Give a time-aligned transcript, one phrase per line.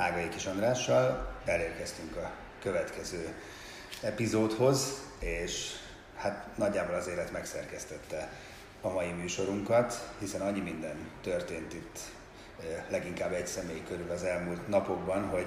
[0.00, 1.32] Ágai Kis Andrással.
[1.44, 2.30] Elérkeztünk a
[2.62, 3.34] következő
[4.02, 5.72] epizódhoz, és
[6.16, 8.28] hát nagyjából az élet megszerkesztette
[8.80, 11.98] a mai műsorunkat, hiszen annyi minden történt itt
[12.88, 15.46] leginkább egy személy körül az elmúlt napokban, hogy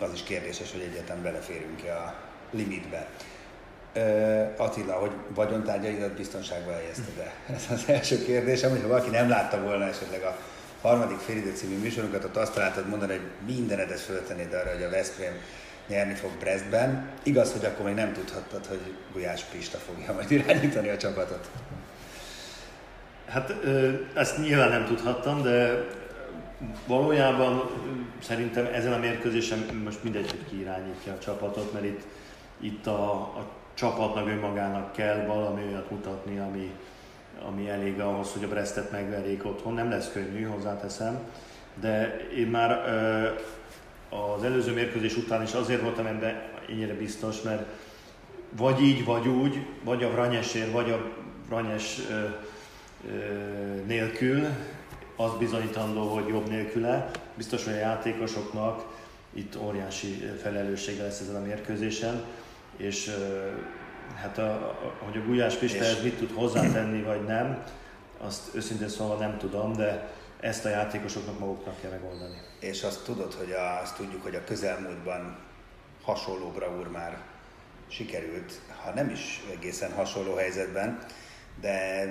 [0.00, 2.14] az is kérdéses, hogy egyetem beleférünk-e a
[2.50, 3.08] limitbe.
[4.56, 9.84] Attila, hogy vagyontárgyaidat biztonságban helyezted de Ez az első kérdésem, hogyha valaki nem látta volna
[9.84, 10.36] esetleg a
[10.80, 15.32] harmadik félidő című műsorunkat, ott azt találtad mondani, hogy mindenedet föltennéd arra, hogy a Veszprém
[15.86, 17.08] nyerni fog Brestben.
[17.22, 21.48] Igaz, hogy akkor még nem tudhattad, hogy Gulyás Pista fogja majd irányítani a csapatot.
[23.28, 23.54] Hát
[24.14, 25.86] ezt nyilván nem tudhattam, de
[26.86, 27.70] valójában
[28.22, 32.02] szerintem ezen a mérkőzésen most mindegy, hogy ki irányítja a csapatot, mert itt,
[32.60, 36.74] itt a, a csapatnak önmagának kell valami olyat mutatni, ami,
[37.48, 39.74] ami elég ahhoz, hogy a Brestet megverjék otthon.
[39.74, 41.18] Nem lesz könnyű, hozzáteszem,
[41.80, 42.70] de én már
[44.08, 47.66] az előző mérkőzés után is azért voltam ebben ennyire biztos, mert
[48.56, 51.10] vagy így, vagy úgy, vagy a Vranyesért, vagy a
[51.48, 52.00] Vranyes
[53.86, 54.46] nélkül,
[55.16, 57.10] az bizonyítandó, hogy jobb nélküle.
[57.36, 58.98] Biztos, hogy a játékosoknak
[59.32, 62.24] itt óriási felelőssége lesz ezen a mérkőzésen,
[62.76, 63.10] és
[64.20, 67.64] hát a, a, hogy a Gulyás Pista ez mit tud hozzátenni, vagy nem,
[68.18, 70.10] azt őszintén szóval nem tudom, de
[70.40, 72.42] ezt a játékosoknak maguknak kell megoldani.
[72.60, 75.38] És azt tudod, hogy a, azt tudjuk, hogy a közelmúltban
[76.02, 77.18] hasonló bravúr már
[77.88, 78.52] sikerült,
[78.84, 80.98] ha nem is egészen hasonló helyzetben,
[81.60, 82.04] de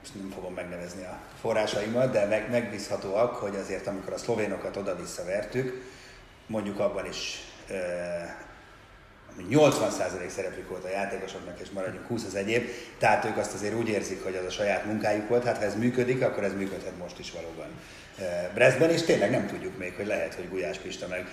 [0.00, 5.24] most nem fogom megnevezni a forrásaimat, de meg, megbízhatóak, hogy azért amikor a szlovénokat oda-vissza
[5.24, 5.90] vertük,
[6.46, 7.40] mondjuk abban is
[9.50, 13.88] 80% szerepük volt a játékosoknak, és maradjunk 20 az egyéb, tehát ők azt azért úgy
[13.88, 17.18] érzik, hogy az a saját munkájuk volt, hát ha ez működik, akkor ez működhet most
[17.18, 17.68] is valóban
[18.54, 21.28] Brestben, és tényleg nem tudjuk még, hogy lehet, hogy Gulyás Pista meg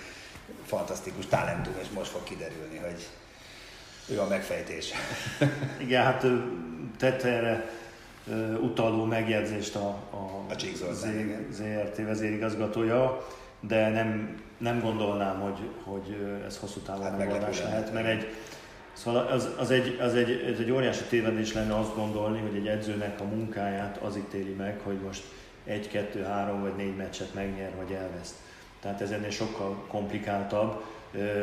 [0.66, 3.08] fantasztikus talentum, és most fog kiderülni, hogy
[4.08, 4.92] ő a megfejtés.
[5.84, 6.26] Igen, hát
[6.98, 7.70] tette erre
[8.60, 10.94] utaló megjegyzést a, a, a
[11.50, 13.26] ZRT vezérigazgatója,
[13.68, 18.26] de nem, nem gondolnám, hogy, hogy ez hosszú távon hát megoldás lehet, mert egy,
[18.94, 22.66] Szóval az, az, egy, az egy, ez egy óriási tévedés lenne azt gondolni, hogy egy
[22.66, 25.22] edzőnek a munkáját az ítéli meg, hogy most
[25.64, 28.34] egy, kettő, három vagy négy meccset megnyer vagy elveszt.
[28.80, 30.84] Tehát ez ennél sokkal komplikáltabb.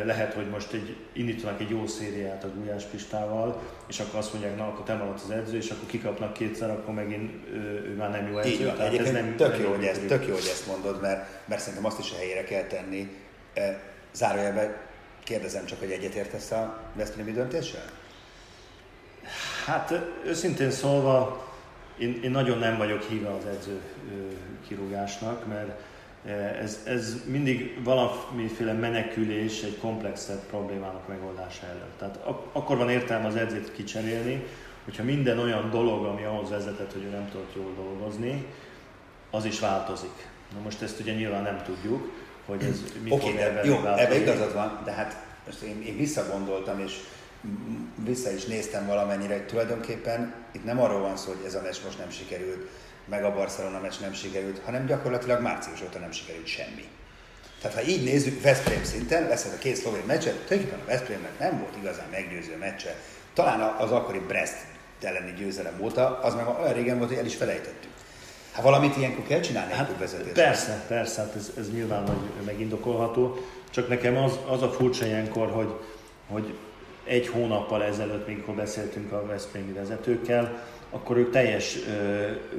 [0.05, 4.57] Lehet, hogy most egy, indítanak egy jó szériát a Gulyás Pistával, és akkor azt mondják,
[4.57, 8.31] na akkor te maradsz az edző, és akkor kikapnak kétszer, akkor megint ő, már nem
[8.31, 8.49] jó edző.
[8.49, 8.75] Így van.
[8.75, 11.85] Tehát ez nem, tök, jó, hogy ezt, tök jó, hogy ezt mondod, mert, mert szerintem
[11.85, 13.09] azt is a helyére kell tenni.
[14.13, 14.75] Zárójelben
[15.23, 17.85] kérdezem csak, hogy egyetértesz a Veszprémi döntéssel?
[19.65, 19.93] Hát
[20.25, 21.47] őszintén szólva,
[21.97, 23.81] én, én nagyon nem vagyok híve az edző
[24.67, 25.79] kirúgásnak, mert
[26.61, 31.97] ez, ez mindig valamiféle menekülés egy komplexebb problémának megoldása előtt.
[31.97, 34.43] Tehát ak- akkor van értelme az edzőt kicserélni,
[34.83, 38.45] hogyha minden olyan dolog, ami ahhoz vezetett, hogy ő nem tudott jól dolgozni,
[39.31, 40.29] az is változik.
[40.53, 42.11] Na most ezt ugye nyilván nem tudjuk,
[42.45, 45.97] hogy ez mit okay, fog de, Jó, ebben igazad van, de hát most én, én
[45.97, 46.93] visszagondoltam, és
[48.03, 51.77] vissza is néztem valamennyire, hogy tulajdonképpen itt nem arról van szó, hogy ez a meccs
[51.85, 52.69] most nem sikerült,
[53.11, 56.85] meg a Barcelona meccs nem sikerült, hanem gyakorlatilag március óta nem sikerült semmi.
[57.61, 61.39] Tehát ha így nézzük Veszprém szinten, lesz ez a két szlovén meccset, tulajdonképpen a Veszprémnek
[61.39, 62.95] nem volt igazán meggyőző meccse.
[63.33, 64.55] Talán az akkori Brest
[65.01, 67.91] elleni győzelem óta, az meg olyan régen volt, hogy el is felejtettük.
[68.51, 70.33] Hát valamit ilyenkor kell csinálni hát, vezetés.
[70.33, 73.37] Persze, persze, hát ez, ez nyilván megindokolható.
[73.69, 75.73] Csak nekem az, az a furcsa ilyenkor, hogy,
[76.27, 76.57] hogy
[77.03, 81.77] egy hónappal ezelőtt, mikor beszéltünk a Veszprémi vezetőkkel, akkor ők teljes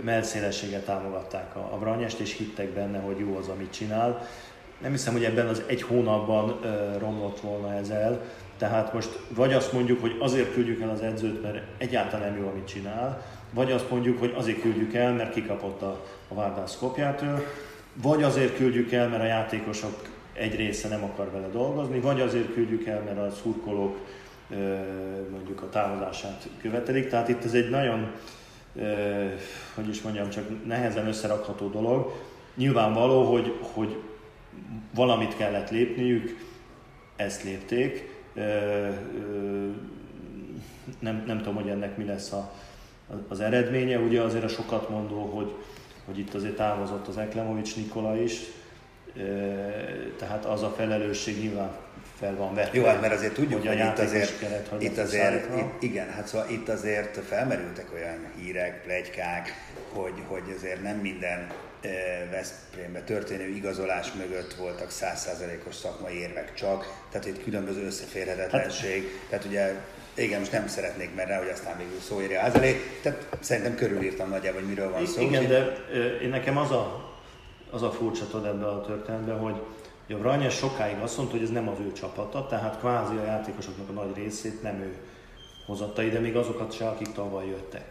[0.04, 4.28] melszélességgel támogatták a, a Branyest, és hittek benne, hogy jó az, amit csinál.
[4.80, 6.60] nem hiszem, hogy ebben az egy hónapban
[6.98, 8.20] romlott volna ez el.
[8.58, 12.48] Tehát most vagy azt mondjuk, hogy azért küldjük el az edzőt, mert egyáltalán nem jó,
[12.48, 17.44] amit csinál, vagy azt mondjuk, hogy azért küldjük el, mert kikapott a, a Várdán Skopjától,
[17.94, 22.52] vagy azért küldjük el, mert a játékosok egy része nem akar vele dolgozni, vagy azért
[22.52, 23.98] küldjük el, mert a szurkolók
[25.30, 27.08] mondjuk a távozását követelik.
[27.08, 28.10] Tehát itt ez egy nagyon,
[29.74, 32.12] hogy is mondjam, csak nehezen összerakható dolog.
[32.54, 33.96] Nyilvánvaló, hogy, hogy
[34.94, 36.50] valamit kellett lépniük,
[37.16, 38.20] ezt lépték.
[40.98, 42.52] Nem, nem tudom, hogy ennek mi lesz a,
[43.28, 43.98] az eredménye.
[43.98, 45.54] Ugye azért a sokat mondó, hogy,
[46.04, 48.40] hogy itt azért távozott az Eklemovics Nikola is,
[50.18, 51.70] tehát az a felelősség nyilván
[52.22, 52.78] fel van vetve.
[52.78, 56.10] Jó, hát mert azért tudjuk, hogy, hogy itt azért, keret, hogy itt azért itt, igen,
[56.10, 59.54] hát szóval itt azért felmerültek olyan hírek, plegykák,
[59.92, 61.52] hogy, hogy azért nem minden
[62.30, 69.44] Veszprémbe történő igazolás mögött voltak százszázalékos szakmai érvek csak, tehát itt különböző összeférhetetlenség, hát, tehát
[69.44, 69.74] ugye
[70.14, 74.28] igen, most nem szeretnék mert hogy aztán végül szó érje az elé, tehát szerintem körülírtam
[74.28, 75.20] nagyjából, hogy miről van szó.
[75.20, 75.76] Igen, de
[76.22, 77.12] én nekem az a,
[77.70, 79.54] az a furcsa ebben a történetben, hogy
[80.12, 83.88] a Vranyes sokáig azt mondta, hogy ez nem az ő csapata, tehát kvázi a játékosoknak
[83.88, 84.94] a nagy részét nem ő
[85.66, 87.84] hozatta ide, még azokat se, akik tavaly jöttek.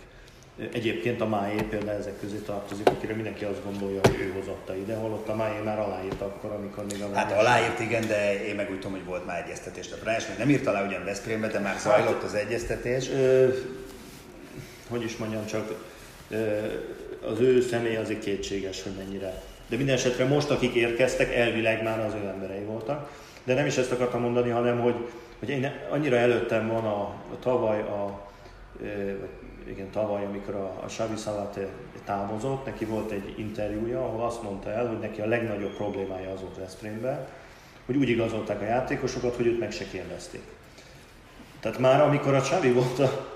[0.73, 4.95] Egyébként a Máé például ezek közé tartozik, akire mindenki azt gondolja, hogy ő hozatta ide,
[4.95, 8.69] holott a Máé már aláírt akkor, amikor még a Hát aláírt, igen, de én meg
[8.69, 9.91] úgy tudom, hogy volt már egyeztetés.
[9.91, 13.09] A Brás még nem írt alá ugyan Veszprémbe, de már zajlott az egyeztetés.
[13.09, 13.47] Ö,
[14.89, 15.73] hogy is mondjam, csak
[16.29, 16.57] ö,
[17.31, 19.41] az ő személy azért kétséges, hogy mennyire.
[19.71, 23.11] De minden esetre most, akik érkeztek, elvileg már az ő emberei voltak.
[23.43, 24.95] De nem is ezt akartam mondani, hanem hogy,
[25.39, 28.29] hogy én annyira előttem van a, a tavaly a,
[28.79, 31.67] vagy igen, tavaly, amikor a, a Xavi Szalate
[32.05, 36.41] távozott, neki volt egy interjúja, ahol azt mondta el, hogy neki a legnagyobb problémája az
[36.41, 37.27] volt Veszprémben,
[37.85, 40.43] hogy úgy igazolták a játékosokat, hogy őt meg se kérdezték.
[41.59, 43.30] Tehát már amikor a Xavi volt a,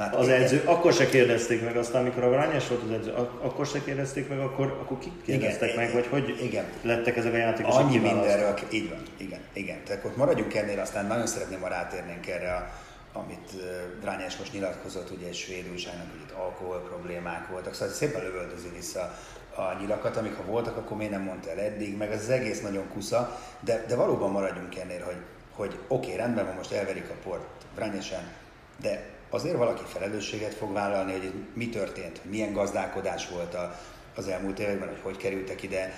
[0.00, 3.66] Hát az edző, akkor se kérdezték meg, aztán amikor a Vrányás volt az edző, akkor
[3.66, 6.64] se kérdezték meg, akkor, akkor ki kérdeztek igen, meg, vagy hogy igen.
[6.82, 9.84] lettek ezek a játékosok Annyi mindenről, így van, igen, igen.
[9.84, 12.70] Tehát akkor maradjunk ennél, aztán nagyon szeretném, ha rátérnénk erre a
[13.12, 13.54] amit
[14.00, 18.68] Drányás most nyilatkozott, ugye egy svéd újságnak, hogy itt alkohol problémák voltak, szóval szépen lövöldözi
[18.76, 19.18] vissza
[19.54, 22.88] a nyilakat, amik ha voltak, akkor miért nem mondta el eddig, meg az egész nagyon
[22.92, 25.22] kusza, de, de valóban maradjunk ennél, hogy,
[25.54, 28.32] hogy oké, okay, rendben van, most elverik a port Vrányesen,
[28.80, 33.80] de azért valaki felelősséget fog vállalni, hogy mi történt, milyen gazdálkodás volt a,
[34.14, 35.94] az elmúlt években, hogy hogy kerültek ide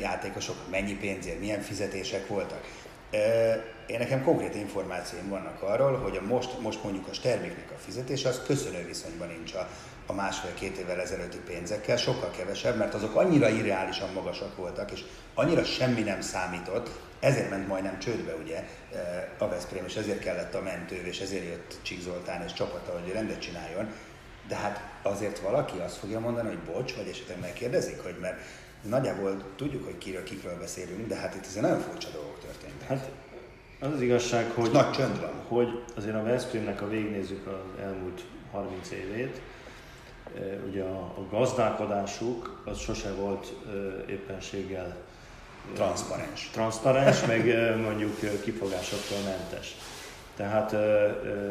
[0.00, 2.60] játékosok, mennyi pénzért, milyen fizetések voltak.
[3.86, 8.28] Én nekem konkrét információim vannak arról, hogy a most, most mondjuk a Stermiknek a fizetése
[8.28, 9.68] az köszönő viszonyban nincs a,
[10.06, 15.00] a másfél-két évvel ezelőtti pénzekkel, sokkal kevesebb, mert azok annyira irreálisan magasak voltak, és
[15.34, 16.90] annyira semmi nem számított,
[17.20, 18.64] ezért ment majdnem csődbe ugye
[19.38, 23.12] a Veszprém, és ezért kellett a mentő, és ezért jött Csík Zoltán és csapata, hogy
[23.12, 23.92] rendet csináljon.
[24.48, 28.40] De hát azért valaki azt fogja mondani, hogy bocs, vagy esetleg megkérdezik, hogy mert
[28.82, 32.73] nagyjából tudjuk, hogy kiről, kikről beszélünk, de hát itt azért nagyon furcsa dolgok történtek.
[32.88, 33.10] Hát
[33.80, 35.32] az az igazság, hogy, Nagy csönd van.
[35.48, 39.40] hogy azért a Veszprémnek, a végignézzük az elmúlt 30 évét,
[40.68, 43.52] ugye a, a gazdálkodásuk az sose volt
[44.06, 44.96] éppenséggel
[45.74, 47.46] transzparens, transzparens meg
[47.80, 49.76] mondjuk kifogásoktól mentes.
[50.36, 50.72] Tehát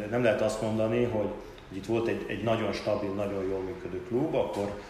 [0.10, 1.30] nem lehet azt mondani, hogy,
[1.68, 4.82] hogy itt volt egy, egy nagyon stabil, nagyon jól működő klub, akkor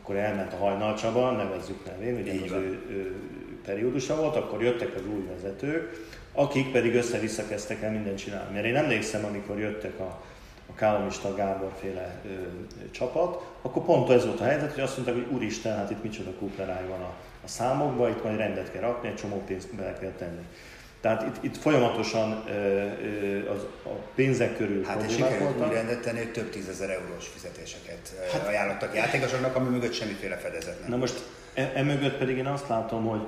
[0.00, 3.16] akkor elment a Hajnal Csaba, nevezzük nevén, ugye az ő, ő
[3.66, 8.52] periódusa volt, akkor jöttek az új vezetők, akik pedig össze-vissza kezdtek el mindent csinálni.
[8.54, 10.22] Mert én emlékszem, amikor jöttek a,
[10.66, 14.96] a Kálomista Gábor féle ö, ö, csapat, akkor pont ez volt a helyzet, hogy azt
[14.96, 18.82] mondták, hogy úristen, hát itt micsoda kupleráj van a, a számokba, itt majd rendet kell
[18.82, 20.46] rakni, egy csomó pénzt bele kell tenni.
[21.00, 26.00] Tehát itt, itt folyamatosan ö, ö, az, a pénzek körül Hát és sikerült úgy rendet
[26.02, 30.90] tenni, hogy több tízezer eurós fizetéseket hát, ajánlottak játékosoknak, ami mögött semmiféle fedezet nem.
[30.90, 31.22] Na most
[31.54, 33.26] e, e mögött pedig én azt látom, hogy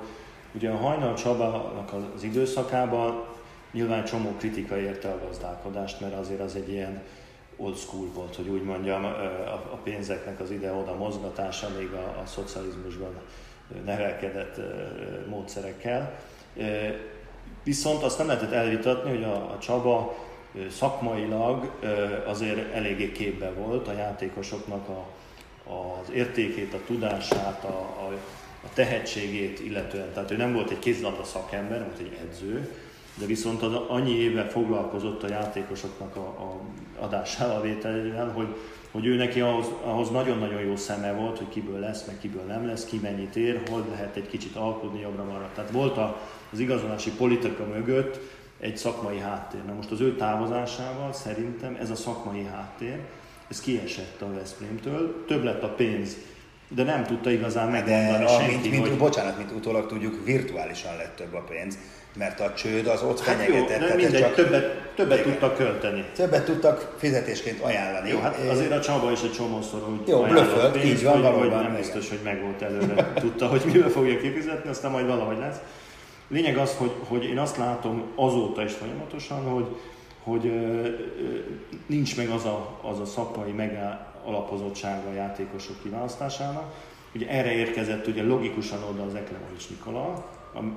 [0.53, 3.25] ugye a Hajnal Csabának az időszakában
[3.71, 7.01] nyilván csomó kritika érte a gazdálkodást, mert azért az egy ilyen
[7.57, 9.05] old school volt, hogy úgy mondjam,
[9.71, 13.13] a pénzeknek az ide-oda mozgatása még a, a szocializmusban
[13.85, 14.59] nevelkedett
[15.29, 16.19] módszerekkel.
[17.63, 20.15] Viszont azt nem lehetett elvitatni, hogy a, a Csaba
[20.69, 21.71] szakmailag
[22.25, 25.05] azért eléggé képbe volt a játékosoknak a,
[25.71, 28.11] az értékét, a tudását, a, a,
[28.63, 30.13] a tehetségét illetően.
[30.13, 32.69] Tehát ő nem volt egy kézilabda szakember, volt egy edző,
[33.19, 36.61] de viszont az annyi éve foglalkozott a játékosoknak a, a
[36.99, 38.47] adásával, vételével, hogy,
[38.91, 42.65] hogy ő neki ahhoz, ahhoz nagyon-nagyon jó szeme volt, hogy kiből lesz, meg kiből nem
[42.65, 45.49] lesz, ki mennyit ér, hogy lehet egy kicsit alkudni jobbra-marra.
[45.55, 45.97] Tehát volt
[46.51, 48.19] az igazolási politika mögött
[48.59, 49.65] egy szakmai háttér.
[49.65, 52.99] Na most az ő távozásával szerintem ez a szakmai háttér,
[53.47, 56.17] ez kiesett a Veszprémtől, több lett a pénz,
[56.69, 58.97] de nem tudta igazán megmondani de, senki, mint, mint, hogy...
[58.97, 61.77] Bocsánat, mint utólag tudjuk, virtuálisan lett több a pénz,
[62.17, 63.87] mert a csőd az ott Hát jó, fenyegetett.
[63.89, 64.33] de mindegy, csak...
[64.35, 66.05] többet, többet tudtak költeni.
[66.15, 68.09] Többet tudtak fizetésként ajánlani.
[68.09, 71.49] Jó, hát azért a Csaba is egy csomószor úgy Jó, blöffölt, így van, hogy, valóban.
[71.49, 75.57] hogy nem biztos, hogy megvolt előre, tudta, hogy mivel fogja kifizetni, aztán majd valahogy lesz.
[76.27, 79.65] Lényeg az, hogy, hogy én azt látom azóta is folyamatosan, hogy,
[80.23, 80.89] hogy ö, ö,
[81.85, 83.51] nincs meg az a, az a szakmai
[84.25, 86.73] megalapozottsága a játékosok kiválasztásának.
[87.15, 90.25] Ugye erre érkezett ugye logikusan oda az Eklemovics Nikola,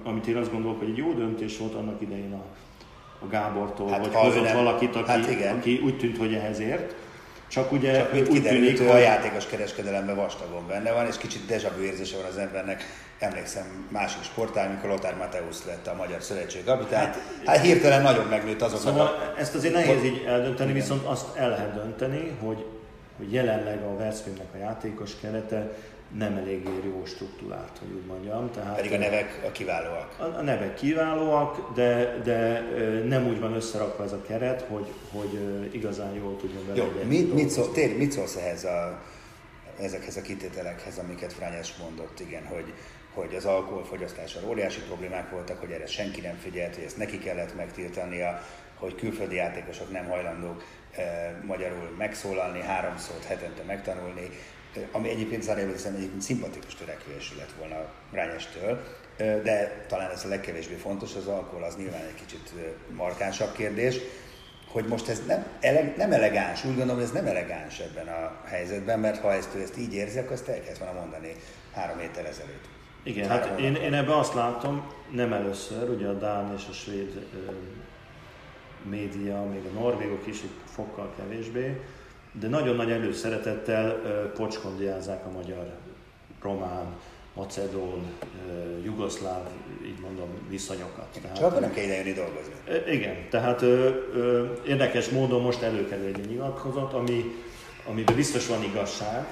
[0.04, 2.44] amit én azt gondolok, hogy egy jó döntés volt annak idején a,
[3.24, 5.56] a Gábortól, hát, hogy hozott nem, valakit, aki, hát igen.
[5.56, 6.94] aki úgy tűnt, hogy ehhez ért.
[7.48, 11.46] Csak ugye Csak úgy kiderült, tűnik, hogy a játékos kereskedelemben vastagon benne van, és kicsit
[11.46, 12.84] deja vu érzése van az embernek.
[13.18, 17.04] Emlékszem másik sportál, amikor Lothar Mateusz lett a Magyar Szövetség kapitány.
[17.04, 19.40] Hát, hát hirtelen nagyon megnőtt azoknak szóval a...
[19.40, 20.82] ezt azért nehéz így eldönteni, igen.
[20.82, 22.66] viszont azt el lehet dönteni, hogy,
[23.16, 25.72] hogy jelenleg a Veszprémnek a játékos kerete
[26.18, 28.50] nem elég jó struktúrált, hogy úgy mondjam.
[28.50, 30.16] Tehát, Pedig a nevek a kiválóak.
[30.18, 32.60] A, a nevek kiválóak, de, de
[33.08, 35.38] nem úgy van összerakva ez a keret, hogy, hogy
[35.70, 39.00] igazán jól tudjon bele Jó, mit, mit, szól, tér, mit szólsz ehhez a,
[39.80, 42.74] ezekhez a kitételekhez, amiket Frányás mondott, igen, hogy,
[43.14, 47.56] hogy az alkoholfogyasztással óriási problémák voltak, hogy erre senki nem figyelt, hogy ezt neki kellett
[47.56, 48.42] megtiltania,
[48.74, 50.64] hogy külföldi játékosok nem hajlandók
[50.96, 54.28] e, magyarul megszólalni, háromszor hetente megtanulni,
[54.92, 58.82] ami egyébként zárójelben hiszem egyébként szimpatikus törekvés lett volna Rányestől,
[59.16, 62.52] de talán ez a legkevésbé fontos, az alkohol az nyilván egy kicsit
[62.90, 63.96] markánsabb kérdés,
[64.72, 69.00] hogy most ez nem, ele, nem elegáns, úgy gondolom, ez nem elegáns ebben a helyzetben,
[69.00, 71.36] mert ha ezt, ezt így érzi, akkor ezt el kellett volna mondani
[71.72, 72.64] három héttel ezelőtt.
[73.02, 77.26] Igen, hát én, én ebben azt látom, nem először, ugye a Dán és a svéd
[77.34, 77.52] ö,
[78.88, 81.80] média, még a norvégok is itt fokkal kevésbé,
[82.32, 83.90] de nagyon nagy előszeretettel
[84.36, 85.72] pocskondiázzák a magyar,
[86.42, 86.86] román,
[87.34, 88.02] macedón,
[88.84, 89.46] jugoszláv,
[89.86, 91.18] így mondom, viszonyokat.
[91.22, 92.52] Tehát, Csak nem kell idejönni dolgozni.
[92.92, 97.34] Igen, tehát ö, ö, érdekes módon most előkerül egy nyilatkozat, ami,
[97.88, 99.26] amiben biztos van igazság,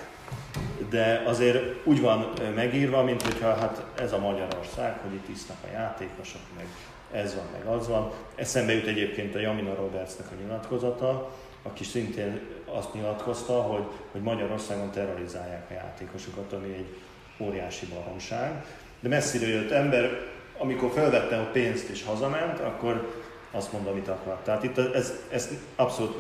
[0.90, 5.72] de azért úgy van megírva, mint hogyha hát ez a Magyarország, hogy itt isznak a
[5.72, 6.66] játékosok, meg
[7.12, 8.12] ez van, meg az van.
[8.34, 11.30] Eszembe jut egyébként a Jamina Robertsnek a nyilatkozata,
[11.62, 16.96] aki szintén azt nyilatkozta, hogy, hogy Magyarországon terrorizálják a játékosokat, ami egy
[17.40, 18.64] óriási baromság.
[19.00, 20.26] De messziről jött ember,
[20.58, 23.14] amikor felvette a pénzt és hazament, akkor
[23.50, 24.38] azt mondom, amit akar.
[24.44, 26.16] Tehát itt ez, ez abszolút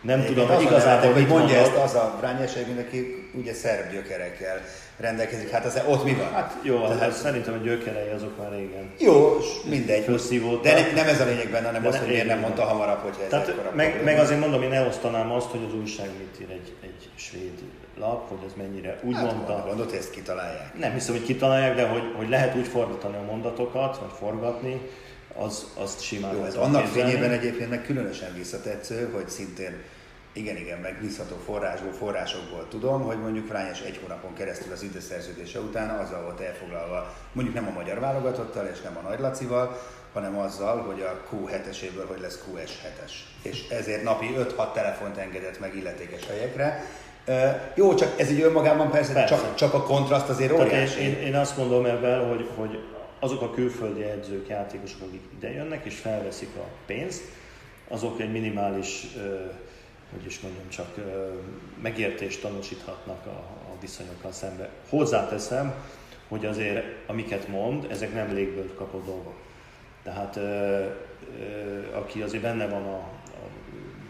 [0.00, 4.60] nem Én tudom, hogy igazából mit mondja ezt az a Brányeség, aki ugye szerb gyökerekkel
[4.96, 5.50] rendelkezik.
[5.50, 6.32] Hát az ott mi van?
[6.32, 8.90] Hát jó, Tehát, hát szerintem a gyökerei azok már régen.
[8.98, 10.04] Jó, mindegy.
[10.62, 13.14] De ne, nem ez a lényeg benne, hanem az, hogy miért nem mondta hamarabb, hogy
[13.22, 16.74] ez Tehát meg, meg, azért mondom, én elosztanám azt, hogy az újság mit ír egy,
[16.82, 17.58] egy svéd
[17.98, 19.64] lap, hogy ez mennyire úgy hát, mondta.
[19.66, 20.78] Gondolod, hogy ezt kitalálják?
[20.78, 24.80] Nem hiszem, hogy kitalálják, de hogy, hogy lehet úgy fordítani a mondatokat, vagy forgatni,
[25.38, 29.82] az, azt simán Jó, ez annak fényében egyébként meg különösen visszatetsző, hogy szintén
[30.32, 35.88] igen, igen, megbízható forrásból, forrásokból tudom, hogy mondjuk Frányes egy hónapon keresztül az időszerződése után
[35.88, 39.80] azzal volt elfoglalva, mondjuk nem a magyar válogatottal és nem a Nagy Lacival,
[40.12, 43.12] hanem azzal, hogy a Q7-eséből hogy lesz QS 7-es.
[43.42, 46.84] És ezért napi 5-6 telefont engedett meg illetékes helyekre.
[47.74, 49.34] Jó, csak ez így önmagában persze, persze.
[49.34, 51.00] Csak, csak a kontraszt azért óriási.
[51.00, 52.78] Én, én, azt mondom ebben, hogy, hogy
[53.26, 57.22] azok a külföldi edzők, játékosok, akik ide jönnek és felveszik a pénzt,
[57.88, 59.06] azok egy minimális
[60.12, 60.94] hogy is mondjam, csak
[61.82, 63.38] megértést tanúsíthatnak a,
[63.72, 64.70] a viszonyokkal szembe.
[64.88, 65.74] Hozzáteszem,
[66.28, 69.36] hogy azért amiket mond, ezek nem légből kapott dolgok.
[70.02, 70.38] Tehát
[71.92, 73.48] aki azért benne van a, a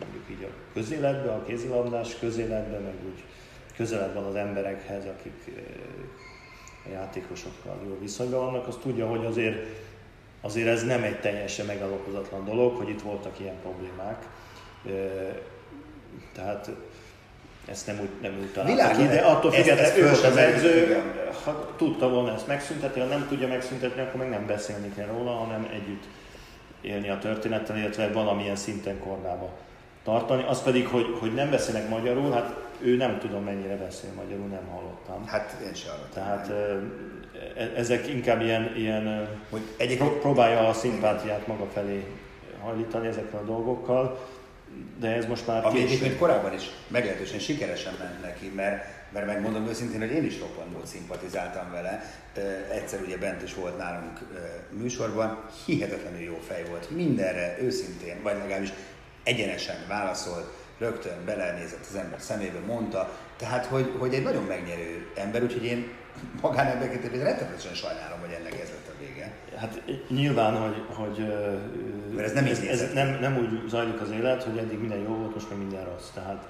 [0.00, 3.22] mondjuk így a közéletben, a kézilabdás közéletben, meg úgy
[3.76, 5.50] közelebb van az emberekhez, akik
[6.88, 9.66] a játékosokkal jó viszonyban vannak, az tudja, hogy azért,
[10.40, 14.26] azért ez nem egy teljesen megalapozatlan dolog, hogy itt voltak ilyen problémák.
[16.34, 16.70] Tehát
[17.66, 21.02] ezt nem úgy, nem úgy találtak ki, de attól függetlenül ő az edző,
[21.44, 25.30] ha tudta volna ezt megszüntetni, ha nem tudja megszüntetni, akkor meg nem beszélni kell róla,
[25.30, 26.04] hanem együtt
[26.80, 29.50] élni a történettel, illetve valamilyen szinten kordába
[30.04, 30.44] tartani.
[30.48, 34.66] Az pedig, hogy, hogy nem beszélnek magyarul, hát ő nem tudom mennyire beszél magyarul, nem
[34.66, 35.26] hallottam.
[35.26, 36.22] Hát én sem hallottam.
[36.22, 36.50] Tehát
[37.56, 40.12] e- ezek inkább ilyen, ilyen hogy egyébként...
[40.12, 42.04] próbálja a szimpátiát maga felé
[42.60, 44.18] hajlítani ezekkel a dolgokkal,
[44.98, 49.66] de ez most már Ami egyébként korábban is meglehetősen sikeresen ment neki, mert, mert megmondom
[49.66, 52.02] őszintén, hogy én is roppantból szimpatizáltam vele.
[52.72, 54.18] Egyszer ugye bent is volt nálunk
[54.70, 58.72] műsorban, hihetetlenül jó fej volt, mindenre őszintén, vagy legalábbis
[59.22, 65.42] egyenesen válaszolt, rögtön belenézett az ember szemébe, mondta, tehát hogy, hogy egy nagyon megnyerő ember,
[65.42, 65.88] úgyhogy én
[66.40, 69.32] magánemberként rettenetesen sajnálom, hogy ennek ez lett a vége.
[69.56, 71.26] Hát nyilván, hogy, hogy
[72.14, 75.14] Mert ez, nem, ez, ez nem, nem úgy zajlik az élet, hogy eddig minden jó
[75.14, 76.10] volt, most meg minden rossz.
[76.14, 76.46] Tehát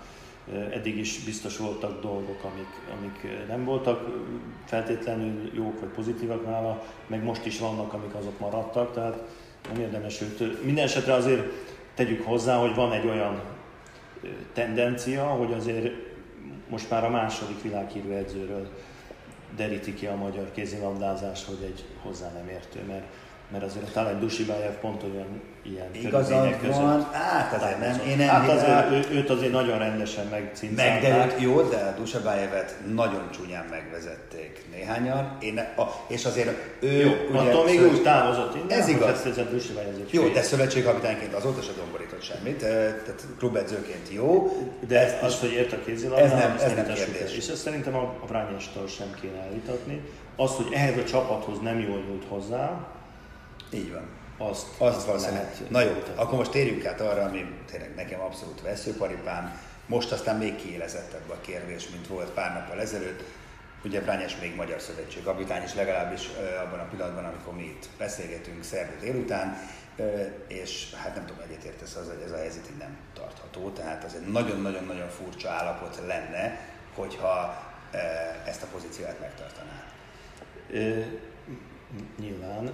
[0.71, 4.09] eddig is biztos voltak dolgok, amik, amik nem voltak
[4.64, 9.23] feltétlenül jók vagy pozitívak nála, meg most is vannak, amik azok maradtak, tehát
[9.73, 10.64] nem érdemes őt.
[10.64, 11.42] Minden esetre azért
[11.95, 13.40] tegyük hozzá, hogy van egy olyan
[14.53, 15.93] tendencia, hogy azért
[16.69, 18.69] most már a második világhírű edzőről
[19.57, 23.05] deríti ki a magyar kézilabdázás, hogy egy hozzá nem értő, mert
[23.53, 26.75] mert azért a talán Dusibájev pont olyan ilyen Igazad között.
[26.75, 31.03] van, hát azért nem, én nem Hát azért ő, őt azért nagyon rendesen megcincálták.
[31.03, 36.49] Megderült, jó, de a Dusibájevet nagyon csúnyán megvezették néhányan, én, a, és azért
[36.81, 36.91] ő...
[36.91, 39.26] Jó, ugye, attól még úgy távozott innen, ez igaz.
[39.26, 39.45] Ez, ez
[40.11, 44.57] jó, de szövetségkapitányként azóta se domborított semmit, tehát klubedzőként jó.
[44.88, 47.37] De ez, az, hogy ért a kézilabdát, ez nem, ez nem kérdés.
[47.37, 50.00] És ezt szerintem a, a Brányestől sem kéne elvitatni.
[50.37, 52.96] Az, hogy ehhez a csapathoz nem jól nyújt hozzá,
[53.71, 54.09] így van.
[54.39, 55.71] Azt, azt, azt lehet.
[55.71, 59.61] Na jó, akkor most térjünk át arra, ami tényleg nekem abszolút veszőparipám.
[59.87, 63.23] Most aztán még kiélezettebb a kérdés, mint volt pár nappal ezelőtt.
[63.85, 66.29] Ugye Brányes még Magyar Szövetség kapitány is legalábbis
[66.65, 69.59] abban a pillanatban, amikor mi itt beszélgetünk szerdő délután,
[70.47, 74.15] és hát nem tudom, egyetértesz az, hogy ez a helyzet így nem tartható, tehát az
[74.15, 76.61] egy nagyon-nagyon-nagyon furcsa állapot lenne,
[76.95, 77.63] hogyha
[78.47, 79.85] ezt a pozíciót megtartaná.
[82.21, 82.71] Nyilván.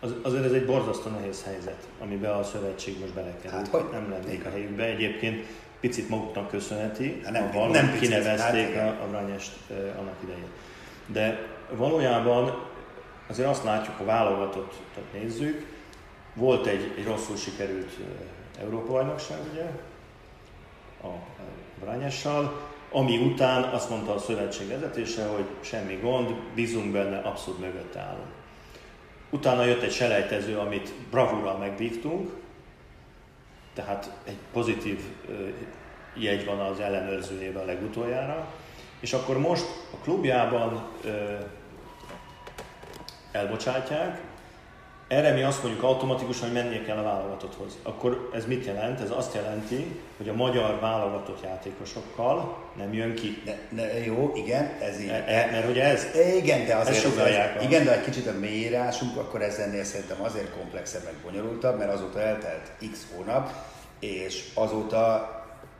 [0.00, 3.50] Az, azért ez egy borzasztó nehéz helyzet, amiben a szövetség most belekerül.
[3.50, 4.84] Hát, hogy nem lennék a helyükbe.
[4.84, 5.46] Egyébként
[5.80, 10.48] picit maguknak köszönheti, hát nem, avval, nem kinevezték hát, a, a Brányest annak idején.
[11.06, 12.64] De valójában
[13.26, 15.66] azért azt látjuk, ha válogatottat nézzük,
[16.34, 17.92] volt egy, egy rosszul sikerült
[18.60, 19.64] Európa-bajnokság, ugye,
[21.02, 21.08] a
[21.80, 27.96] Brányessal, ami után azt mondta a szövetség vezetése, hogy semmi gond, bízunk benne, abszolút mögött
[27.96, 28.26] állunk.
[29.30, 32.30] Utána jött egy selejtező, amit bravúral megbívtunk,
[33.74, 35.00] tehát egy pozitív
[36.14, 38.46] jegy van az ellenőrzőjében legutoljára,
[39.00, 40.88] és akkor most a klubjában
[43.32, 44.20] elbocsátják,
[45.08, 47.78] erre mi azt mondjuk automatikusan, hogy mennie kell a válogatotthoz.
[47.82, 49.00] Akkor ez mit jelent?
[49.00, 53.42] Ez azt jelenti, hogy a magyar válogatott játékosokkal nem jön ki.
[53.44, 55.08] Ne, ne, jó, igen, ez így.
[55.08, 58.38] E, e, mert hogy ez, igen, de azért ez, ez, igen, de egy kicsit a
[58.38, 63.52] mélyírásunk, akkor ez ennél szerintem azért komplexebb, meg bonyolultabb, mert azóta eltelt x hónap,
[64.00, 65.14] és azóta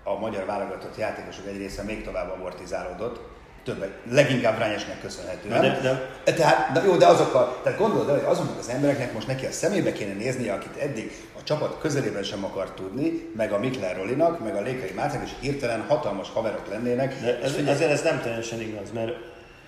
[0.04, 3.20] a magyar válogatott játékosok egy része még tovább amortizálódott,
[3.66, 5.60] többet, leginkább Rányesnek köszönhetően.
[5.60, 5.80] De,
[6.24, 9.46] de, tehát, de jó, de azokkal, tehát gondolod el, hogy azoknak az embereknek most neki
[9.46, 13.96] a szemébe kéne néznie, akit eddig a csapat közelében sem akart tudni, meg a Mikler
[13.96, 17.20] Rolinak, meg a Lékai Márcák, és hirtelen hatalmas haverok lennének.
[17.20, 19.12] De ez, ez, ez nem teljesen igaz, mert,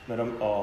[0.06, 0.58] mert a, a,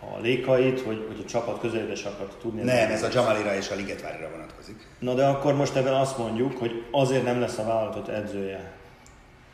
[0.00, 2.62] a lékait, hogy, hogy a csapat közelében sem akart tudni.
[2.62, 4.86] Nem, ez a Jamalira és a Ligetvárira vonatkozik.
[4.98, 8.72] Na de akkor most ebben azt mondjuk, hogy azért nem lesz a vállalatot edzője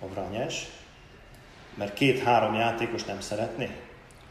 [0.01, 0.67] a Vranyes,
[1.75, 3.71] mert két-három játékos nem szeretné?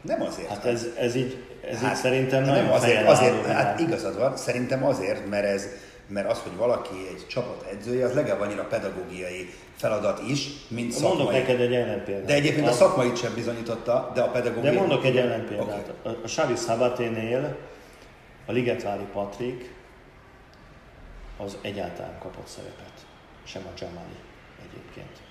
[0.00, 0.48] Nem azért.
[0.48, 4.84] Hát ez, ez így, ez hát, így szerintem nem azért, azért hát igazad van, szerintem
[4.84, 5.66] azért, mert ez,
[6.06, 11.10] mert az, hogy valaki egy csapat edzője, az legalább annyira pedagógiai feladat is, mint szakmai.
[11.10, 12.24] Mondok neked egy ellenpéldát.
[12.24, 14.74] De egyébként a, a szakmait sem bizonyította, de a pedagógiai...
[14.74, 15.92] De mondok egy ellenpéldát.
[16.00, 16.18] Okay.
[16.22, 17.56] A Xavi Szabaténél
[18.46, 19.74] a Ligetvári Patrik
[21.36, 22.92] az egyáltalán kapott szerepet.
[23.44, 24.18] Sem a Jamali
[24.70, 25.21] egyébként.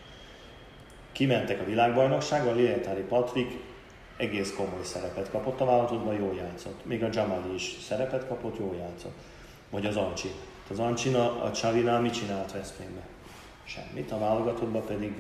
[1.12, 3.60] Kimentek a világbajnokságra, a Liletári Patrik
[4.18, 6.86] egész komoly szerepet kapott a vállalatodban, jól játszott.
[6.86, 9.18] Még a Jamali is szerepet kapott, jól játszott.
[9.70, 10.32] Vagy az Ancsi.
[10.70, 13.02] Az Ancsina a Csavinál mit csinált Veszprémbe?
[13.64, 15.14] Semmit, a válogatottban pedig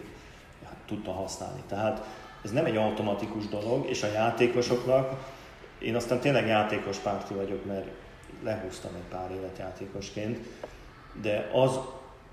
[0.65, 1.62] hát, tudta használni.
[1.67, 2.06] Tehát
[2.43, 5.30] ez nem egy automatikus dolog, és a játékosoknak,
[5.80, 7.88] én aztán tényleg játékos párti vagyok, mert
[8.43, 10.39] lehúztam egy pár évet játékosként,
[11.21, 11.80] de az,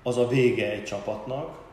[0.03, 1.68] az a vége egy csapatnak,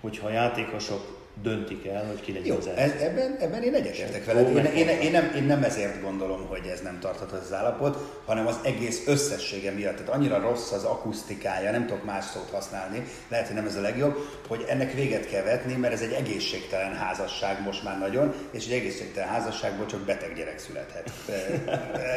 [0.00, 4.24] hogyha a játékosok döntik el, hogy ki legyen Jó, az ez, ebben, ebben én egyetértek
[4.24, 4.56] veled.
[4.56, 8.46] Én, én, én, nem, én nem ezért gondolom, hogy ez nem tarthat az állapot, hanem
[8.46, 9.96] az egész összessége miatt.
[9.96, 13.80] Tehát annyira rossz az akusztikája, nem tudok más szót használni, lehet, hogy nem ez a
[13.80, 14.16] legjobb,
[14.48, 18.72] hogy ennek véget kell vetni, mert ez egy egészségtelen házasság most már nagyon, és egy
[18.72, 21.10] egészségtelen házasságból csak beteg gyerek születhet.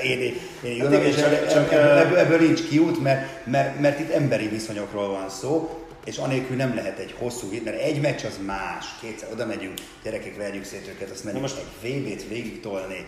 [0.04, 4.00] Én, én, én Hát és csak- ebből, csak, ebből, ebből nincs kiút, mert, mert, mert
[4.00, 8.26] itt emberi viszonyokról van szó, és anélkül nem lehet egy hosszú hét, mert egy meccs
[8.26, 12.60] az más, kétszer oda megyünk, gyerekek, verjük szét őket, azt menjünk most egy VB-t végig
[12.60, 13.06] tolni.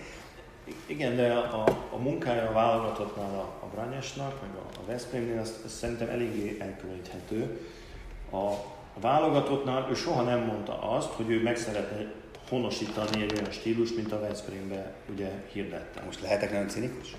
[0.86, 5.69] Igen, de a, a munkája a válogatottnál a, a Branyesnak, meg a, a Veszprémnél, azt
[5.69, 7.67] szerintem eléggé elkülöníthető.
[8.29, 12.12] A, a válogatottnál ő soha nem mondta azt, hogy ő meg szeretne
[12.49, 16.01] honosítani egy olyan stílus, mint a Veszprémbe ugye hirdette.
[16.05, 17.15] Most lehetek nagyon cinikus?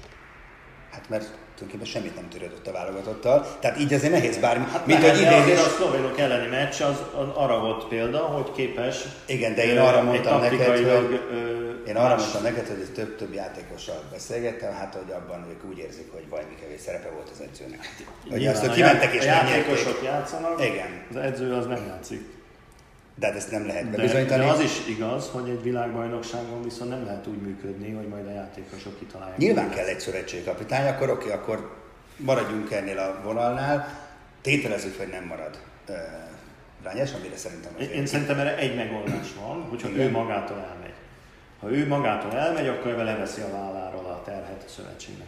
[0.96, 5.02] Hát mert tulajdonképpen semmit nem törődött a válogatottal, tehát így azért nehéz bármi, hát mint
[5.02, 5.58] hogy idén is.
[5.58, 10.02] a szlovénok elleni meccs az, az arra volt példa, hogy képes Igen, de én arra
[10.02, 15.12] mondtam neked, hogy ö, én arra más- mondtam neked, hogy több-több játékossal beszélgettem, hát hogy
[15.12, 17.94] abban ők úgy érzik, hogy valami kevés szerepe volt az edzőnek.
[18.30, 21.06] Hogy azt, hogy kimentek és a játékosok játszanak, Igen.
[21.10, 22.34] az edző az nem játszik.
[23.18, 24.44] De hát ezt nem lehet De, bebizonyítani.
[24.44, 28.30] de az is igaz, hogy egy világbajnokságon viszont nem lehet úgy működni, hogy majd a
[28.30, 29.38] játékosok kitalálják.
[29.38, 31.76] Nyilván kell egy szövetségkapitány, akkor oké, akkor
[32.16, 34.04] maradjunk ennél a vonalnál.
[34.40, 35.96] Tételezzük, hogy nem marad uh,
[36.82, 40.06] Rányás, amire szerintem Én, én szerintem erre egy megoldás van, hogyha Igen.
[40.06, 40.94] ő magától elmegy.
[41.60, 45.26] Ha ő magától elmegy, akkor ő leveszi a válláról a terhet a szövetségnek.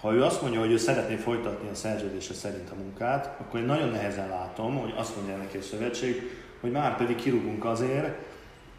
[0.00, 3.66] Ha ő azt mondja, hogy ő szeretné folytatni a szerződése szerint a munkát, akkor én
[3.66, 8.14] nagyon nehezen látom, hogy azt mondja neki a szövetség, hogy már pedig kirúgunk azért,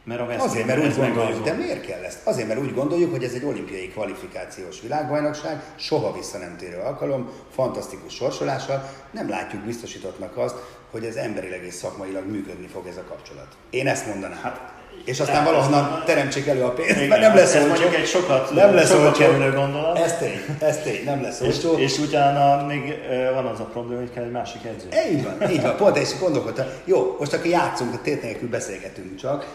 [0.03, 2.27] mert a West Azért, mert úgy gondoljuk, de miért kell ezt?
[2.27, 7.29] Azért, mert úgy gondoljuk, hogy ez egy olimpiai kvalifikációs világbajnokság, soha vissza nem térő alkalom,
[7.51, 10.55] fantasztikus sorsolással, nem látjuk biztosítottnak azt,
[10.91, 13.47] hogy ez emberileg és szakmailag működni fog ez a kapcsolat.
[13.69, 14.39] Én ezt mondanám.
[14.41, 14.73] Hát,
[15.05, 17.67] és aztán de- valahonnan teremtsék elő a pénzt, Igen, mert nem lesz ez olcsó.
[17.81, 19.19] mondjuk egy sokat- nem lesz sokat olcsó.
[19.19, 19.97] kerülő gondolat.
[19.97, 21.77] Ez tény, ez tény, nem lesz És, olcsó.
[21.79, 22.95] és utána még
[23.33, 24.87] van az a probléma, hogy kell egy másik edző.
[25.11, 26.65] Így van, így van, pont és gondolkodtam.
[26.85, 29.45] Jó, most akkor játszunk, a tét nélkül beszélgetünk csak.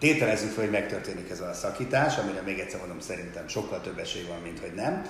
[0.00, 4.24] Tételezzük fel, hogy megtörténik ez a szakítás, amire még egyszer mondom, szerintem sokkal több esély
[4.28, 5.02] van, mint hogy nem.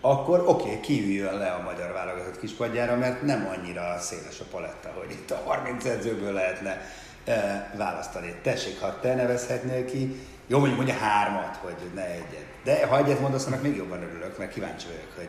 [0.00, 4.88] Akkor oké, okay, kiüljön le a magyar válogatott kispadjára, mert nem annyira széles a paletta,
[4.98, 6.80] hogy itt a 30 edzőből lehetne
[7.24, 8.34] e, választani.
[8.42, 12.44] Tessék, ha te nevezhetnél ki, jó, mondjuk mondja hármat, hogy ne egyet.
[12.64, 15.28] De ha egyet mondasz, annak még jobban örülök, mert kíváncsi vagyok, hogy,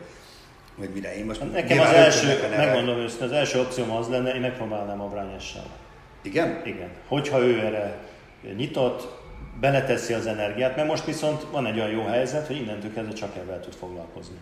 [0.78, 1.52] hogy mire én most...
[1.52, 5.66] Nekem nyilván az első, megmondom őszintén, az első opcióm az lenne, én megpróbálnám a Brányessel.
[6.22, 6.62] Igen?
[6.64, 6.88] Igen.
[7.08, 7.98] Hogyha ő erre
[8.56, 9.24] nyitott,
[9.60, 13.36] beleteszi az energiát, mert most viszont van egy olyan jó helyzet, hogy innentől kezdve csak
[13.36, 14.36] ebben tud foglalkozni.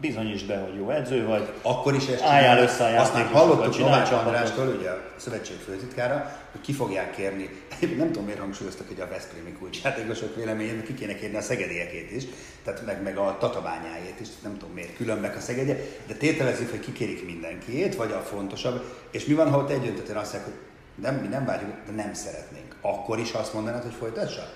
[0.00, 3.74] Bizonyítsd be, hogy jó edző vagy, Akkor is ezt Álljál össze a Azt már hallottuk
[3.74, 4.12] csapatot.
[4.12, 9.08] Andrástól, ugye a szövetség főtitkára, hogy ki fogják kérni, nem tudom miért hangsúlyoztak, hogy a
[9.08, 12.24] Veszprémi kulcsjátékosok véleményét, ki kéne kérni a szegediekét is,
[12.64, 16.80] tehát meg, meg a tatabányájét is, nem tudom miért különbek a szegedje, de tételezzük, hogy
[16.80, 20.64] kikérik mindenkiét, vagy a fontosabb, és mi van, ha ott egyöntetően azt mondják, hogy
[21.02, 22.76] nem, mi nem várjuk, de nem szeretnénk.
[22.80, 24.48] Akkor is azt mondanád, hogy folytassa?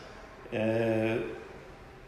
[0.51, 1.17] Eh,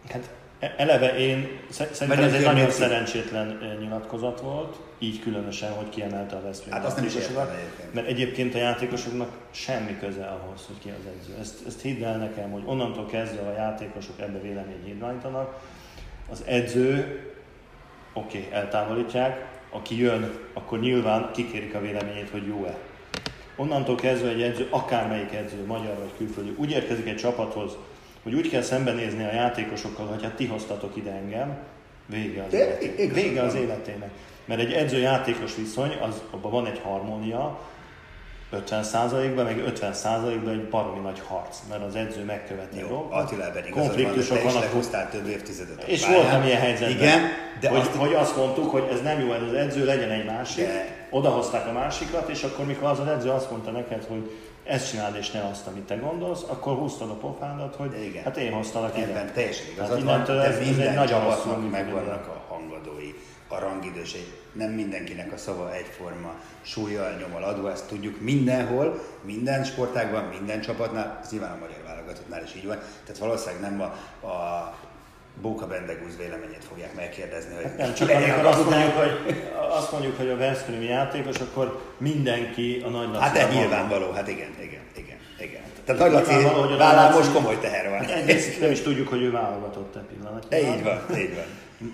[0.09, 0.42] Hát e-
[0.77, 2.75] eleve én sze- szerintem ez egy nagyon kérnék.
[2.75, 7.47] szerencsétlen nyilatkozat volt, így különösen, hogy kiemelte a Veszprém Hát azt nem is értem.
[7.91, 11.35] Mert egyébként a játékosoknak semmi köze ahhoz, hogy ki az edző.
[11.41, 15.61] Ezt, ezt hidd el nekem, hogy onnantól kezdve a játékosok ebbe véleményt nyilvánítanak,
[16.31, 17.21] az edző,
[18.13, 22.77] oké, okay, eltávolítják, aki jön, akkor nyilván kikérik a véleményét, hogy jó-e.
[23.57, 27.77] Onnantól kezdve egy edző, akármelyik edző, magyar vagy külföldi, úgy érkezik egy csapathoz,
[28.23, 31.57] hogy úgy kell szembenézni a játékosokkal, hogy hát ti hoztatok ide engem,
[32.07, 33.15] vége az, De életének.
[33.15, 33.63] vége az van.
[33.63, 34.11] életének.
[34.45, 37.59] Mert egy edző-játékos viszony, az, abban van egy harmónia,
[38.53, 43.31] 50%-ban, meg 50%-ban egy baromi nagy harc, mert az edző megköveti Jó, dolgokat.
[43.31, 45.83] Van, de Konfliktusok te is vannak, lehoztál több évtizedet.
[45.83, 47.21] és voltam ilyen helyzetben, Igen,
[47.61, 50.25] de hogy, azt, hogy azt mondtuk, hogy ez nem jó, ez az edző, legyen egy
[50.25, 50.67] másik.
[50.67, 54.31] De- Odahozták a másikat, és akkor mikor az az edző azt mondta neked, hogy
[54.65, 58.25] ezt csináld és ne azt, amit te gondolsz, akkor húztad a pofádat, hogy Igen.
[58.25, 59.07] hát én hoztalak ide.
[59.07, 63.15] Ebben teljesen igazad van, de ez- ez egy minden nagyon csapatnak megvannak a hangadói,
[63.49, 64.33] a rangidősei.
[64.53, 71.19] Nem mindenkinek a szava egyforma súlyjal, nyommal adva, ezt tudjuk mindenhol, minden sportágban, minden csapatnál,
[71.23, 72.79] ez nyilván a magyar válogatottnál is így van.
[73.05, 74.75] Tehát valószínűleg nem a, a
[75.41, 80.17] Bóka Bendegúz véleményét fogják megkérdezni, hogy Nem, ki csak amikor azt mondjuk, hogy, azt mondjuk,
[80.17, 84.83] hogy a Veszprémi játékos, akkor mindenki a nagy Hát Lacival ez nyilvánvaló, hát igen, igen,
[84.97, 85.61] igen, igen.
[85.85, 86.43] Tehát Nagy Laci
[86.77, 88.05] Laci- most komoly teher van.
[88.05, 90.49] Egyrészt nem is tudjuk, hogy ő válogatott e pillanatban.
[90.49, 91.45] De így van, így van.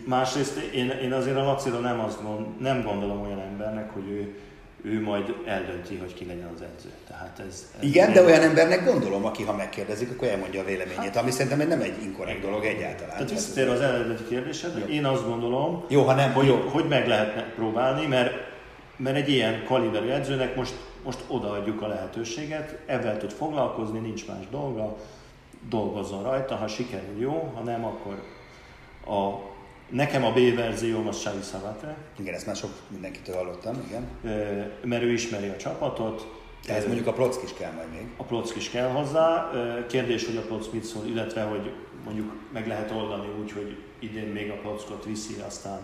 [0.05, 4.35] Másrészt én, én azért a Lacira nem, azt gond, nem gondolom olyan embernek, hogy ő
[4.83, 6.89] ő majd eldönti, hogy ki legyen az edző.
[7.09, 11.17] Tehát ez, ez Igen, de olyan embernek gondolom, aki ha megkérdezik, akkor elmondja a véleményét,
[11.17, 13.13] ami szerintem nem egy inkorrekt dolog egyáltalán.
[13.13, 16.57] Tehát visszatér az eredeti kérdésed, én azt gondolom, Jó, ha nem, hogy, jó.
[16.57, 18.33] hogy meg lehetne próbálni, mert,
[18.97, 24.49] mert egy ilyen kaliberű edzőnek most, most odaadjuk a lehetőséget, ebben tud foglalkozni, nincs más
[24.51, 24.97] dolga,
[25.69, 28.23] dolgozzon rajta, ha sikerül jó, ha nem, akkor
[29.07, 29.48] a,
[29.91, 34.09] nekem a B verzióm az Xavi Savate, Igen, ezt már sok mindenkitől hallottam, igen.
[34.85, 36.37] mert ő ismeri a csapatot,
[36.69, 38.07] Ö, mondjuk a Plock is kell majd még.
[38.17, 39.51] a Plock is kell hozzá.
[39.89, 41.73] Kérdés, hogy a Plock mit szól, illetve hogy
[42.05, 45.81] mondjuk meg lehet oldani úgy, hogy idén még a Plockot viszi, aztán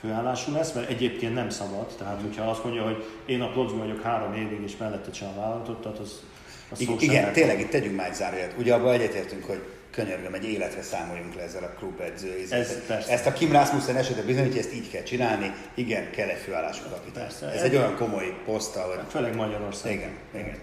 [0.00, 1.86] főállású lesz, mert egyébként nem szabad.
[1.98, 5.82] Tehát, hogyha azt mondja, hogy én a Plockban vagyok három évig, és mellette csinál vállalatot,
[5.82, 6.22] tehát az,
[6.70, 8.54] az szó Igen, sem tényleg itt tegyünk már egy záróját.
[8.58, 9.62] Ugye abban egyetértünk, hogy
[9.98, 12.46] könyörgöm, egy életre számoljunk le ezzel a klubedző.
[12.50, 13.12] Ez persze.
[13.12, 15.52] Ezt a Kim Rasmussen esetben bizonyítja, hogy ezt így kell csinálni.
[15.74, 17.22] Igen, kell egy főállású kapitány.
[17.22, 17.46] Persze.
[17.46, 19.04] Ez egy olyan komoly poszt, ahol...
[19.08, 19.92] Főleg Magyarország.
[19.92, 20.58] Igen, igen.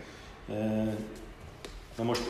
[1.97, 2.21] Na most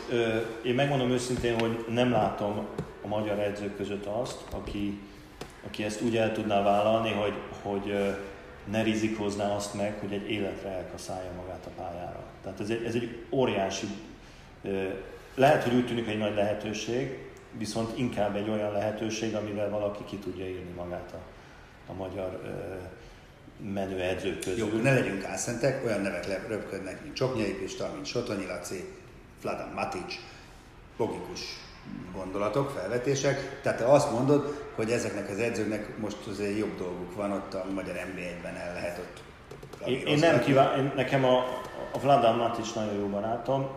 [0.64, 2.66] én megmondom őszintén, hogy nem látom
[3.02, 5.00] a magyar edzők között azt, aki,
[5.66, 8.14] aki ezt úgy el tudná vállalni, hogy, hogy
[8.70, 12.22] ne rizikózná azt meg, hogy egy életre elkaszálja magát a pályára.
[12.42, 13.86] Tehát ez egy, ez egy óriási,
[15.36, 17.18] lehet, hogy úgy tűnik, egy nagy lehetőség,
[17.58, 21.20] viszont inkább egy olyan lehetőség, amivel valaki ki tudja írni magát a,
[21.90, 22.74] a magyar ö,
[23.72, 24.58] menő edzők közül.
[24.58, 28.84] Jó, ne legyünk álszentek, olyan nevek röpködnek, mint Csoknyai Pista, mint Sotonyi Laci,
[29.42, 30.18] Vladan Matic,
[30.96, 31.40] logikus
[32.14, 33.60] gondolatok, felvetések.
[33.62, 37.64] Tehát te azt mondod, hogy ezeknek az edzőknek most azért jobb dolguk van ott a
[37.74, 39.24] magyar NBA-ben el lehet ott
[39.86, 41.38] Én, én nem kíván, én, nekem a,
[41.92, 43.70] a Vladan Matic nagyon jó barátom,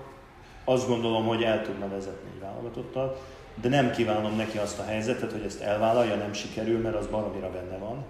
[0.70, 3.22] azt gondolom, hogy el tudna vezetni egy válogatottat,
[3.62, 7.50] de nem kívánom neki azt a helyzetet, hogy ezt elvállalja, nem sikerül, mert az baromira
[7.52, 8.06] benne van.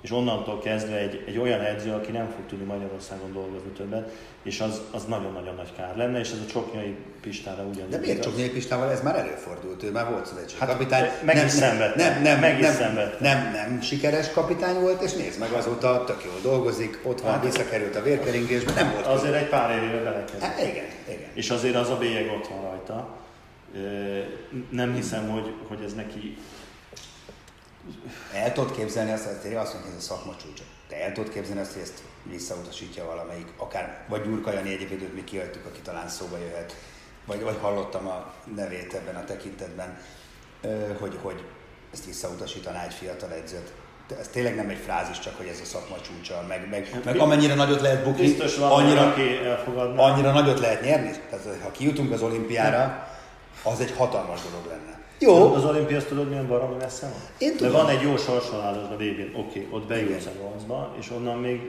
[0.00, 4.10] És onnantól kezdve egy, egy olyan edző, aki nem fog tudni Magyarországon dolgozni többet,
[4.42, 7.90] és az, az nagyon-nagyon nagy kár lenne, és ez a Csoknyai Pistára ugyanúgy.
[7.90, 8.22] De miért.
[8.22, 9.82] Csoknyai Pistával ez már előfordult?
[9.82, 11.08] Ő már volt szövetségi Hát, kapitány.
[11.24, 12.10] meg is nem, szenvedte.
[12.10, 16.24] Nem, nem, Meg is nem, nem, nem, sikeres kapitány volt, és nézd meg, azóta tök
[16.24, 19.04] jól dolgozik, ott van, visszakerült a vérkeringésbe, nem volt.
[19.04, 20.40] Hát, Azért egy pár évébe belekezdett.
[20.42, 21.28] Hát igen, igen.
[21.34, 23.18] És azért az a bélyeg ott van rajta.
[24.70, 26.36] Nem hiszem, hogy, hogy ez neki...
[28.34, 30.62] El tudod képzelni azt, hogy azt mondja, hogy ez a szakma csúcsa.
[30.88, 35.14] Te el tudod képzelni azt, hogy ezt visszautasítja valamelyik, akár, vagy Gyurka Jani egyébként őt
[35.14, 36.74] mi kihagytuk, aki talán szóba jöhet,
[37.26, 39.98] vagy, vagy hallottam a nevét ebben a tekintetben,
[41.00, 41.44] hogy, hogy
[41.92, 43.72] ezt visszautasítaná egy fiatal edzőt.
[44.20, 47.54] Ez tényleg nem egy frázis, csak hogy ez a szakma csúcsa, meg, meg, meg amennyire
[47.54, 50.02] nagyot lehet bukni, Biztos van annyira, aki elfogadná.
[50.02, 51.10] annyira nagyot lehet nyerni.
[51.30, 53.08] Tehát, ha kijutunk az olimpiára,
[53.62, 54.99] az egy hatalmas dolog lenne.
[55.20, 57.20] Jó, Az olimpia, azt tudod, milyen baromi messze van?
[57.38, 57.72] Én De tudom.
[57.72, 61.60] van egy jó sorsolálás a vb oké, ott bejutsz a bronzba, és onnan még,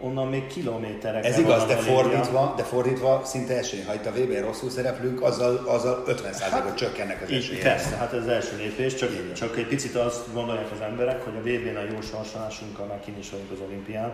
[0.00, 1.24] onnan még kilométerek.
[1.24, 3.80] Ez igaz, de fordítva, de fordítva szinte esély.
[3.82, 7.62] Ha itt a VB rosszul szereplünk, azzal, azzal 50%-ot csökkennek az esélyek.
[7.62, 9.34] persze, hát ez az első lépés, csak, Igen.
[9.34, 13.14] csak egy picit azt gondolják az emberek, hogy a VB-n a jó sorsolásunkkal már kin
[13.18, 14.12] is vagyunk az olimpián.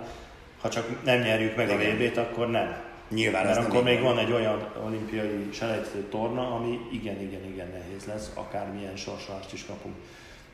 [0.61, 1.91] Ha csak nem nyerjük meg Igen.
[1.91, 2.77] a VB-t, akkor nem.
[3.09, 4.19] Nyilván Mert nem akkor még van.
[4.19, 9.95] egy olyan olimpiai selejtező torna, ami igen, igen, igen nehéz lesz, akármilyen sorsolást is kapunk.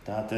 [0.04, 0.32] Tehát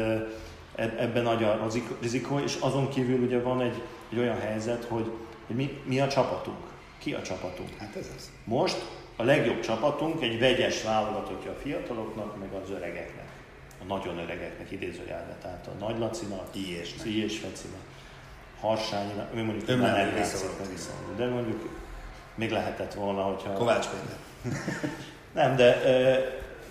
[0.75, 5.11] ebben nagy a rizik- rizikó, és azon kívül ugye van egy, egy olyan helyzet, hogy,
[5.47, 6.57] hogy mi, mi a csapatunk,
[6.97, 7.69] ki a csapatunk.
[7.77, 8.31] Hát ez az.
[8.43, 13.25] Most a legjobb csapatunk egy vegyes válogatottja a fiataloknak, meg az öregeknek.
[13.81, 15.37] A nagyon öregeknek idézőjelve.
[15.41, 17.05] Tehát a Nagy Lacinak, Ilyesnek.
[17.05, 17.79] Ilyes Fecinek,
[18.59, 20.49] Harsányinak, ő mondjuk Ő nem még játszik,
[21.17, 21.69] de mondjuk
[22.37, 23.53] még lehetett volna, hogyha...
[23.53, 24.17] Kovács Péter.
[25.33, 25.81] Nem, de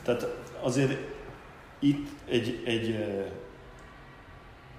[0.02, 0.26] tehát
[0.61, 0.98] azért
[1.79, 3.07] itt egy, egy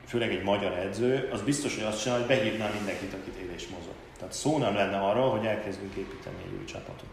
[0.06, 3.67] főleg egy magyar edző, az biztos, hogy azt csinál, hogy behívná mindenkit, akit él és
[3.67, 3.93] mozog.
[4.17, 7.10] Tehát szó nem lenne arról, hogy elkezdünk építeni egy új csapatot.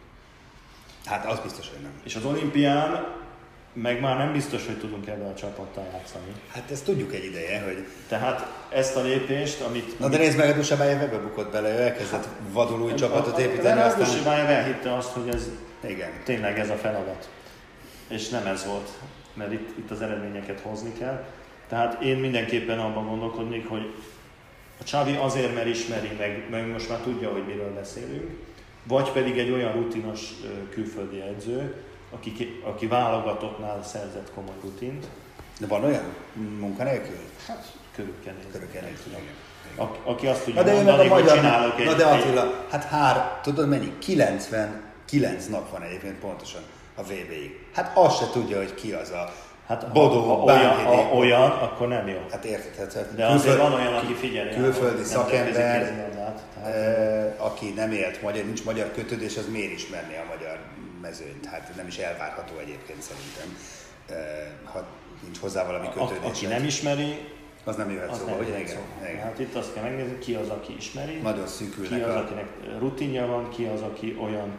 [1.05, 2.01] Hát az biztos, hogy nem.
[2.03, 3.07] És az olimpián
[3.75, 6.33] meg már nem biztos, hogy tudunk ebben a csapattal játszani.
[6.49, 7.87] Hát ezt tudjuk egy ideje, hogy...
[8.09, 9.99] Tehát ezt a lépést, amit...
[9.99, 13.79] Na de nézd meg, a Dusabály ebbe bukott bele, ő elkezdett vadul új csapatot építeni,
[13.79, 14.01] De aztán...
[14.01, 14.19] aztán...
[14.19, 14.47] Aztán...
[14.47, 15.49] elhitte azt, hogy ez
[15.89, 16.11] Igen.
[16.25, 17.29] tényleg ez a feladat.
[18.09, 18.91] És nem ez volt,
[19.35, 21.25] mert itt, itt az eredményeket hozni kell.
[21.69, 23.95] Tehát én mindenképpen abban gondolkodnék, hogy
[24.81, 28.31] a Csavi azért, mert ismeri, meg, meg most már tudja, hogy miről beszélünk,
[28.83, 30.21] vagy pedig egy olyan rutinos
[30.71, 31.75] külföldi edző,
[32.14, 35.07] aki, ki- aki válogatottnál szerzett komoly rutint,
[35.61, 36.05] De van olyan
[36.59, 37.16] munkanélkül?
[37.46, 38.50] hát körül kell nézni.
[38.50, 39.35] Körülbelül nélkül, igen.
[39.77, 41.87] Aki, aki azt tudja Na de mondani, a hogy csinálok egy...
[41.87, 43.92] Na de egy, Attila, hát hár, tudod mennyi?
[43.98, 46.61] 99 nap van egyébként pontosan
[46.94, 47.66] a VB-ig.
[47.74, 49.33] Hát azt se tudja, hogy ki az a
[49.66, 52.18] Hát Bodó, ha, ha olyan, ha olyan, akkor nem jó.
[52.31, 54.55] Hát érted, hát De azért van olyan, aki figyeli.
[54.55, 56.74] külföldi szakember, kézilabdát, tehát-
[57.38, 60.59] eh, aki nem élt magyar, nincs magyar kötődés, az miért ismerné a magyar
[61.05, 61.47] mezőnyt?
[61.47, 63.49] Hát nem is elvárható egyébként szerintem,
[64.64, 64.87] ha
[65.23, 66.31] nincs hozzá valami kötődés.
[66.31, 67.33] aki nem ismeri,
[67.64, 69.09] az nem jöhet az szóba, hogy igen, szóba.
[69.11, 69.23] igen.
[69.23, 72.47] Hát itt azt kell megnézni, ki az, aki ismeri, Nagyon szűkülnek ki az, akinek
[72.79, 74.51] rutinja van, ki az, aki olyan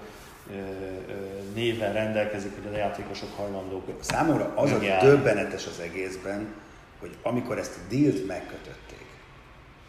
[0.52, 1.14] ö, ö,
[1.54, 3.84] névvel rendelkezik, hogy a játékosok hajlandók.
[4.00, 6.54] Számomra az a döbbenetes az egészben,
[7.00, 9.06] hogy amikor ezt a dealt megkötötték,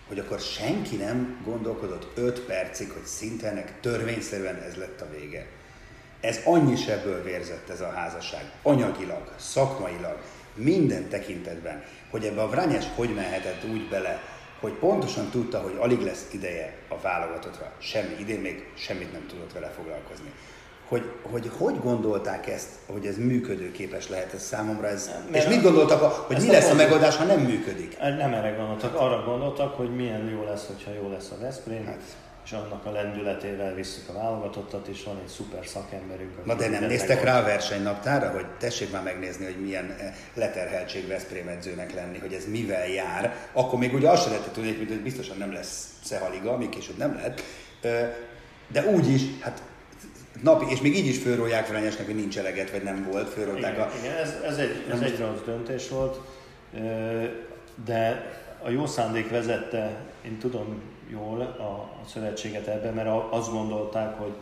[0.09, 5.47] hogy akkor senki nem gondolkodott 5 percig, hogy szinte ennek törvényszerűen ez lett a vége.
[6.27, 10.19] Ez annyi sebből vérzett ez a házasság, anyagilag, szakmailag,
[10.55, 14.21] minden tekintetben, hogy ebbe a Vranyes hogy mehetett úgy bele,
[14.61, 17.73] hogy pontosan tudta, hogy alig lesz ideje a válogatottra.
[17.79, 20.33] Semmi, idén még semmit nem tudott vele foglalkozni.
[20.89, 25.63] Hogy, hogy hogy gondolták ezt, hogy ez működőképes lehet ez számomra, ez, Mert és mit
[25.63, 27.99] gondoltak, hogy mi lesz a megoldás, ha nem működik?
[27.99, 32.03] Nem erre gondoltak, arra gondoltak, hogy milyen jó lesz, hogyha jó lesz a Veszprém, Hát.
[32.47, 36.45] És annak a lendületével visszük a válogatottat, és van egy szuper szakemberünk.
[36.45, 41.07] Na de nem néztek rá a versenynaptára, hogy tessék már megnézni, hogy milyen eh, leterheltség
[41.07, 43.37] Veszprém edzőnek lenni, hogy ez mivel jár.
[43.53, 47.15] Akkor még ugye azt se lehetett tudni, hogy biztosan nem lesz Szehaliga, ami később nem
[47.15, 47.43] lett.
[48.69, 49.63] De úgy is, hát
[50.43, 53.89] napi, és még így is fölrólják Franyesnek, hogy nincs eleget, vagy nem volt, fölrólták Igen,
[53.89, 53.91] a...
[54.03, 56.21] igen ez, ez, egy, ez egy rossz döntés volt,
[57.85, 58.31] de
[58.63, 64.33] a jó szándék vezette, én tudom jól a, a szövetséget ebben, mert azt gondolták, hogy,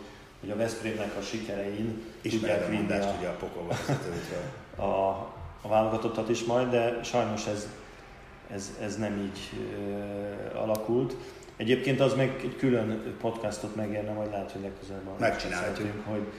[0.41, 4.43] hogy a Veszprémnek a sikerein Ismered tudják vinni a, ugye a vezetőtől.
[4.87, 5.09] a,
[5.63, 7.69] a válogatottat is majd, de sajnos ez,
[8.51, 11.17] ez, ez nem így ö, alakult.
[11.57, 15.77] Egyébként az meg egy külön podcastot megérne, vagy lehet, hogy legközelebb Megcsinálhatjuk.
[15.77, 16.33] beszéltünk, hogy,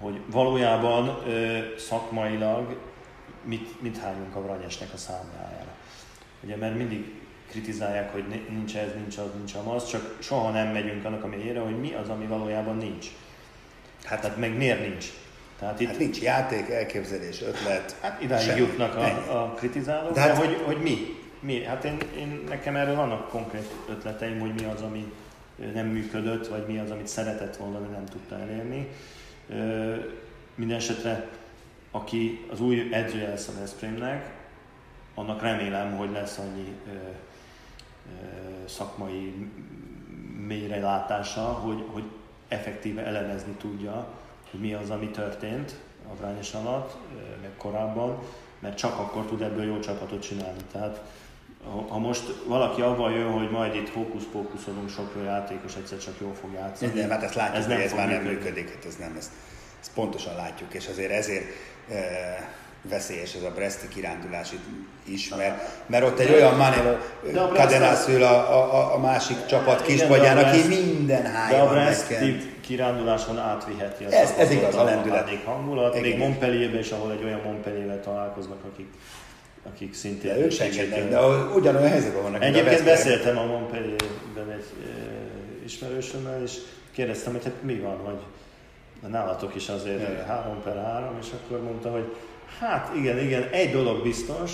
[0.00, 2.76] hogy valójában ö, szakmailag
[3.42, 5.74] mit, mit hányunk a Vranyesnek a számlájára.
[6.42, 7.23] Ugye, mert mindig
[7.58, 11.26] kritizálják, hogy ni- nincs ez, nincs az, nincs amaz, csak soha nem megyünk annak a
[11.26, 13.06] mélyére, hogy mi az, ami valójában nincs.
[14.04, 15.06] Hát, tehát meg miért nincs.
[15.58, 17.96] Tehát itt Hát nincs játék, elképzelés, ötlet.
[18.00, 18.60] Hát idáig semmi.
[18.60, 20.98] jutnak a, a kritizálók, De de, hát- hogy, hogy mi?
[21.40, 21.62] mi?
[21.64, 25.12] Hát én, én, nekem erről vannak konkrét ötleteim, hogy mi az, ami
[25.74, 28.88] nem működött, vagy mi az, amit szeretett volna, de nem tudta elérni.
[29.50, 29.94] Ö,
[30.54, 31.28] Minden esetre,
[31.90, 34.30] aki az új edzője lesz a Veszprémnek,
[35.14, 36.90] annak remélem, hogy lesz annyi ö,
[38.66, 39.50] szakmai
[40.46, 42.04] mélyrelátása, hogy, hogy
[42.48, 44.06] effektíve elemezni tudja,
[44.50, 45.74] hogy mi az, ami történt
[46.12, 48.18] a Vrányos alatt, ö, meg korábban,
[48.58, 50.60] mert csak akkor tud ebből jó csapatot csinálni.
[50.72, 51.02] Tehát
[51.88, 56.34] ha- most valaki avval jön, hogy majd itt hókusz-pókuszolunk sok jó játékos, egyszer csak jól
[56.34, 57.00] fog játszani.
[57.00, 59.30] Nem, hát ezt látjuk, ez hogy ez már nem működik, hát ez nem, ezt,
[59.80, 61.44] ezt pontosan látjuk, és azért ezért
[61.90, 61.94] e,
[62.88, 64.64] veszélyes ez a Breszti kirándulás itt
[65.04, 66.96] is, mert, mert ott egy olyan Manelo
[67.32, 68.34] De a Brest Cadenász ül a,
[68.74, 72.60] a, a másik csapat kispadján, aki minden hájban Breszti megkent.
[72.60, 75.30] kiránduláson átviheti a Ez- ez igaz, a lendület.
[75.44, 76.08] hangulat, Igen.
[76.08, 78.88] még Montpellierben is, ahol egy olyan Montpelliervel találkoznak, akik,
[79.72, 80.32] akik szintén...
[80.34, 81.20] De ők ö, de
[81.54, 82.42] ugyanolyan helyzetben vannak.
[82.42, 86.52] Egyébként beszéltem a Montpellierben egy e, ismerősömmel, és
[86.92, 88.20] kérdeztem, hogy hát mi van, hogy
[89.10, 90.26] nálatok is azért Igen.
[90.26, 92.14] 3 per 3, és akkor mondta, hogy
[92.58, 94.52] hát igen, igen, egy dolog biztos,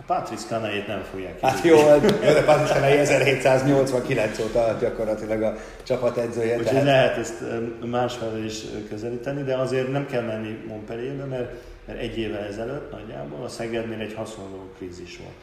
[0.00, 1.84] a Patrice Kanait nem fogják Hát kirúgni.
[2.26, 6.50] jó, de Patrick 1789 óta gyakorlatilag a csapat edzője.
[6.56, 7.42] Úgyhogy tehát- lehet ezt
[7.84, 11.50] másfelől is közelíteni, de azért nem kell menni Montpellierbe, mert,
[11.86, 15.36] mert egy évvel ezelőtt nagyjából a Szegednél egy hasonló krízis volt.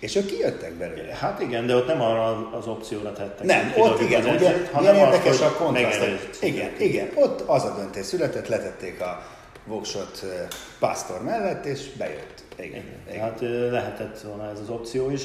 [0.00, 1.14] És ők kijöttek belőle.
[1.20, 3.46] Hát igen, de ott nem arra az opcióra tettek.
[3.46, 6.02] Nem, ott igen, az ugye, hanem érdekes azt, a kontraszt.
[6.40, 9.22] Igen, igen, ott az a döntés született, letették a
[9.66, 10.48] voksot eh,
[10.78, 12.44] Pastor mellett, és bejött.
[12.58, 13.34] Igen, Igen.
[13.40, 15.24] ö, lehetett volna ez az opció is.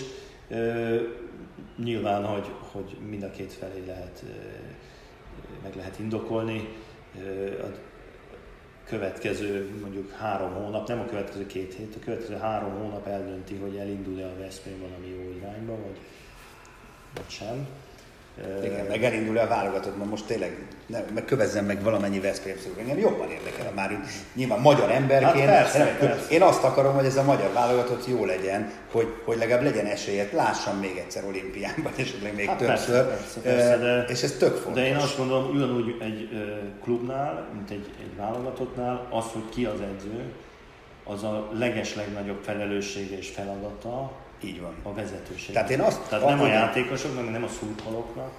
[0.50, 1.02] Ö,
[1.84, 4.24] Nyilván, hogy, hogy mind a két felé lehet,
[5.64, 6.68] meg lehet indokolni.
[7.62, 7.66] A
[8.86, 13.76] következő mondjuk három hónap, nem a következő két hét, a következő három hónap eldönti, hogy
[13.76, 15.98] elindul-e a Veszprém valami jó irányba, vagy,
[17.16, 17.68] vagy sem.
[18.64, 22.70] Igen, meg elindul a válogatott, mert most tényleg ne, meg kövezzen meg valamennyi Veszprém szó.
[22.80, 23.98] Engem jobban érdekel, már így
[24.36, 25.50] nyilván magyar emberként.
[25.50, 26.30] Hát persze, nem, persze.
[26.30, 30.32] Én azt akarom, hogy ez a magyar válogatott jó legyen, hogy, hogy legalább legyen esélyet,
[30.32, 33.06] lássam még egyszer olimpiánban, esetleg még Hát többször.
[33.08, 34.82] persze, persze, persze, de- és ez tök fontos.
[34.82, 36.30] De én azt gondolom, ugyanúgy egy
[36.84, 40.24] klubnál, mint egy, egy válogatottnál, az, hogy ki az edző,
[41.04, 44.12] az a leges legnagyobb felelőssége és feladata
[44.44, 44.74] Így van.
[44.84, 45.54] a vezetőség.
[45.54, 48.32] Tehát én azt- Tehát nem a játékosoknak, nem a szurkolóknak,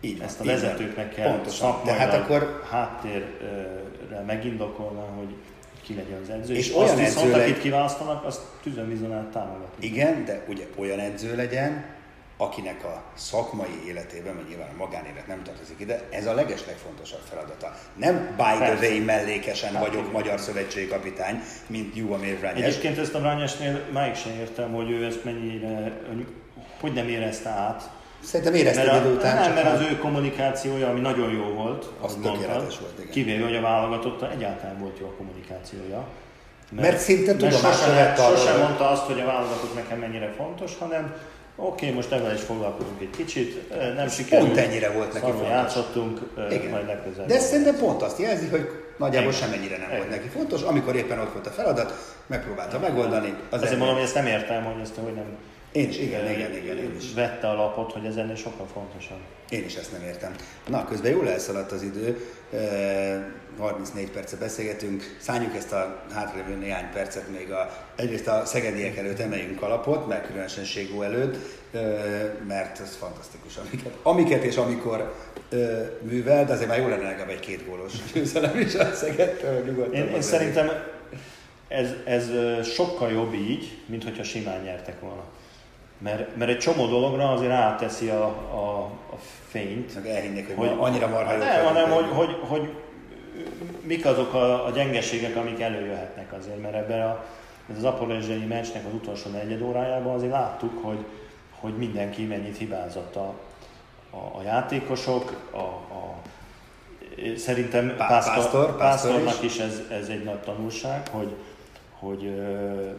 [0.00, 1.70] Így van, ezt a így vezetőknek kell Pontosan.
[1.72, 5.34] szakmailag Tehát akkor háttérrel megindokolni, hogy
[5.82, 6.54] ki legyen az edző.
[6.54, 9.86] És És, olyan azt viszont, edző akit kiválasztanak, azt tüzönvizonát támogatni.
[9.86, 11.84] Igen, de ugye olyan edző legyen,
[12.40, 17.74] akinek a szakmai életében, mert nyilván a magánélet nem tartozik ide, ez a legeslegfontosabb feladata.
[17.96, 22.64] Nem by the way mellékesen Hát vagyok magyar szövetségi kapitány, mint Juvamir Vranyes.
[22.64, 25.92] Egyébként ezt a Brányesnél máig sem értem, hogy ő ezt mennyire,
[26.80, 27.90] hogy- nem érezte át.
[28.22, 31.90] Szerintem érezte Mert, idő után, nem, mert hát- az ő kommunikációja, ami nagyon jó volt,
[32.00, 33.10] Az tökéletes volt, igen.
[33.10, 36.06] kivéve, hogy a válogatotta egyáltalán volt jó a kommunikációja.
[36.70, 40.76] Mert szinte tudomást sosem, vett arról, sosem mondta azt, hogy a válogatott nekem mennyire fontos,
[40.78, 41.14] hanem
[41.58, 44.46] oké, okay, most ebben is foglalkozunk egy kicsit, nem sikerült.
[44.52, 45.48] pont ennyire volt neki fontos.
[45.48, 46.70] játszottunk, Igen.
[46.70, 47.28] majd legközelebb.
[47.28, 49.42] De ez szerintem pont azt jelzi, hogy nagyjából Igen.
[49.48, 50.16] semennyire nem volt Igen.
[50.18, 50.62] neki fontos.
[50.62, 53.28] Amikor éppen ott volt a feladat, megpróbálta megoldani.
[53.28, 55.36] Az Azért ember- mondom, hogy ezt nem értem, hogy ezt hogy nem
[55.72, 57.14] Én is, igen, eh, igen, igen, én is.
[57.14, 59.18] vette a lapot, hogy ez ennél sokkal fontosabb.
[59.48, 60.34] Én is ezt nem értem.
[60.68, 62.26] Na, közben jól elszaladt az idő,
[63.58, 69.18] 34 perce beszélgetünk, szálljuk ezt a hátralévő néhány percet még a, egyrészt a szegediek előtt
[69.18, 71.36] emeljünk kalapot, meg különösen Ségó előtt,
[72.46, 75.14] mert ez fantasztikus, amiket, amiket és amikor
[76.02, 79.94] művel, de azért már jó lenne legalább egy két gólos győzelem is a Szegedtől, nyugodtan
[79.94, 80.70] Én, én szerintem
[81.68, 82.30] ez, ez
[82.66, 85.22] sokkal jobb így, mint hogyha simán nyertek volna.
[85.98, 88.80] Mert, mert egy csomó dologra azért ráteszi a, a,
[89.12, 89.94] a fényt.
[89.94, 92.70] Meg elhinnék, hogy, hogy annyira marha jók Nem, hanem hogy, hogy, hogy
[93.80, 97.24] mik azok a, a gyengeségek, amik előjöhetnek azért, mert ebben a,
[97.76, 101.04] az aporezsei meccsnek az utolsó negyed órájában azért láttuk, hogy,
[101.60, 103.34] hogy mindenki mennyit hibázott a,
[104.10, 106.22] a, a játékosok, a, a,
[107.36, 111.34] szerintem Pá- Pásztor, Pásztor, Pásztor Pásztornak is ez, ez egy nagy tanulság, hogy,
[111.98, 112.90] hogy ö, ö,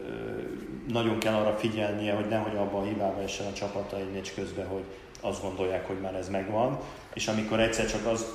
[0.88, 4.66] nagyon kell arra figyelnie, hogy nehogy abba a hibába essen a csapata egy meccs közben,
[4.66, 4.84] hogy
[5.20, 6.78] azt gondolják, hogy már ez megvan,
[7.14, 8.26] és amikor egyszer csak az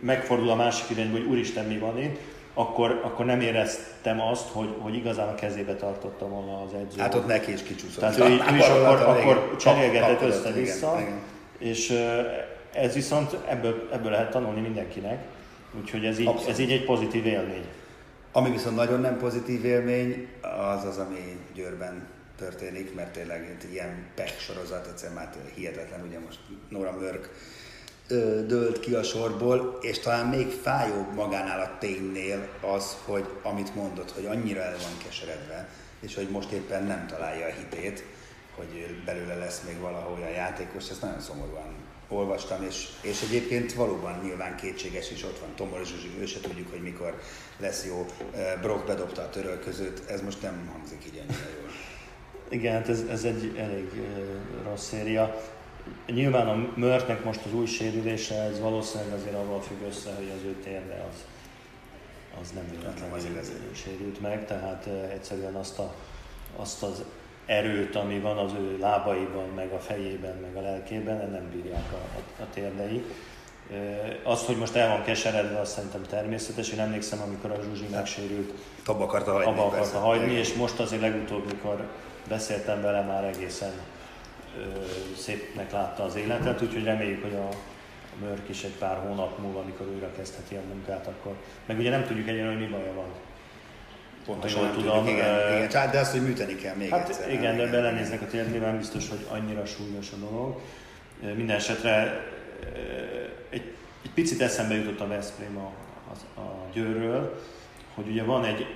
[0.00, 2.18] megfordul a másik irányba, hogy úristen, mi van itt,
[2.54, 7.00] akkor, akkor nem éreztem azt, hogy, hogy igazán a kezébe tartotta volna az edző.
[7.00, 8.00] Hát ott neki is kicsúszott.
[8.00, 10.98] Tehát ő, ő is akkor, akkor cserélgetett össze-vissza,
[11.58, 11.92] és
[12.72, 15.24] ez viszont ebből, ebből lehet tanulni mindenkinek,
[15.80, 16.50] úgyhogy ez így, Abszolút.
[16.50, 17.64] ez így egy pozitív élmény.
[18.32, 20.28] Ami viszont nagyon nem pozitív élmény,
[20.76, 22.06] az az, ami Győrben
[22.36, 26.38] történik, mert tényleg egy ilyen pech sorozat, egyszerűen már hihetetlen, ugye most
[26.68, 27.30] Nora Mörk
[28.46, 34.10] dőlt ki a sorból, és talán még fájóbb magánál a ténynél az, hogy amit mondott,
[34.10, 35.68] hogy annyira el van keseredve,
[36.00, 38.04] és hogy most éppen nem találja a hitét,
[38.56, 41.74] hogy belőle lesz még valahol olyan játékos, ezt nagyon szomorúan
[42.08, 46.70] olvastam, és, és egyébként valóban nyilván kétséges is, ott van Tomor Zsuzsi, ő se tudjuk,
[46.70, 47.20] hogy mikor
[47.58, 48.06] lesz jó.
[48.60, 51.70] Brock bedobta a törölközőt, ez most nem hangzik így ennyire jól.
[52.48, 53.90] Igen, hát ez, ez egy elég
[54.64, 55.40] rossz széria.
[56.06, 60.44] Nyilván a Mörtnek most az új sérülése, ez valószínűleg azért avval függ össze, hogy az
[60.44, 61.24] ő térde az,
[62.42, 63.52] az nem Nem az véletlenül igazi.
[63.74, 65.94] sérült meg, tehát egyszerűen azt, a,
[66.56, 67.02] azt az
[67.46, 71.96] erőt, ami van az ő lábaiban, meg a fejében, meg a lelkében, nem bírják a,
[72.18, 73.04] a, a térdei.
[74.24, 76.70] Az, hogy most el van keseredve, azt szerintem természetes.
[76.70, 78.52] Én emlékszem, amikor a Zsuzsi megsérült,
[78.86, 79.50] Abba akarta hagyni.
[79.50, 79.96] abba akarta persze.
[79.98, 81.88] hagyni, és most azért legutóbb, mikor
[82.28, 83.72] beszéltem vele, már egészen
[85.16, 87.48] szépnek látta az életet, úgyhogy reméljük, hogy a,
[88.20, 91.34] Mörk is egy pár hónap múlva, amikor újra kezdheti a munkát, akkor...
[91.66, 93.08] Meg ugye nem tudjuk egyre, hogy mi baja van.
[94.24, 95.68] Pontosan nem tudom, tudjuk, igen, igen.
[95.68, 97.32] Csak- De azt, hogy műteni kell még Hát egyszer.
[97.32, 100.60] igen, de belenéznek a nem biztos, hogy annyira súlyos a dolog.
[101.36, 102.24] Minden esetre
[103.50, 103.72] egy,
[104.02, 105.72] egy picit eszembe jutott a Veszprém a,
[106.36, 107.42] a, a Győrről,
[107.94, 108.66] hogy ugye van egy,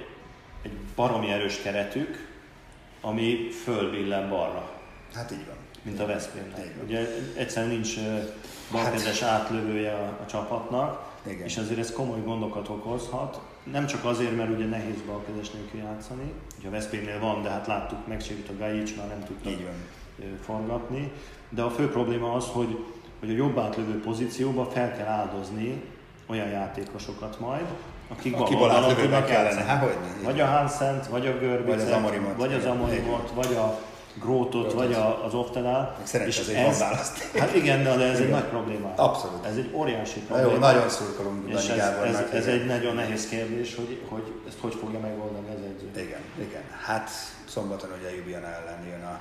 [0.63, 2.29] egy baromi erős keretük,
[3.01, 4.71] ami fölbillen balra,
[5.15, 5.57] Hát így van.
[5.83, 6.75] Mint a Veszprémnek.
[6.87, 7.95] Ugye egyszerűen nincs
[8.73, 11.45] balkezes átlövője a, a csapatnak, Igen.
[11.47, 13.41] és azért ez komoly gondokat okozhat.
[13.73, 17.67] Nem csak azért, mert ugye nehéz balkezes nélkül játszani, ugye a Veszprémnél van, de hát
[17.67, 19.51] láttuk, megsérült a Gajic, már nem tudta
[20.45, 21.13] forgatni.
[21.49, 22.79] De a fő probléma az, hogy,
[23.21, 25.83] hogy a jobb átlövő pozícióba fel kell áldozni
[26.27, 27.65] olyan játékosokat majd,
[28.09, 29.29] akik Aki bal kellene.
[29.29, 29.65] játszani.
[29.67, 32.37] Há, hogyne, így Vagy a Hansent, vagy a Görbicet, Vagy az Amorimot.
[32.37, 33.79] vagy az Amorimot, vagy a
[34.21, 35.95] Grótot, vagy a, az Oftenál.
[35.99, 37.39] Meg szerencsé azért van választék.
[37.39, 38.31] Hát igen, de ez egy Igen.
[38.31, 38.93] nagy probléma.
[38.97, 39.45] Abszolút.
[39.47, 40.53] Ez egy óriási Na probléma.
[40.53, 42.59] jó, nagyon szurkolunk És ez, ez, ez igen.
[42.61, 46.03] egy nagyon nehéz kérdés, hogy, hogy ezt hogy fogja megoldani az edző.
[46.07, 46.63] Igen, igen.
[46.85, 47.11] Hát
[47.49, 49.21] szombaton ugye Ljubljana ellen jön a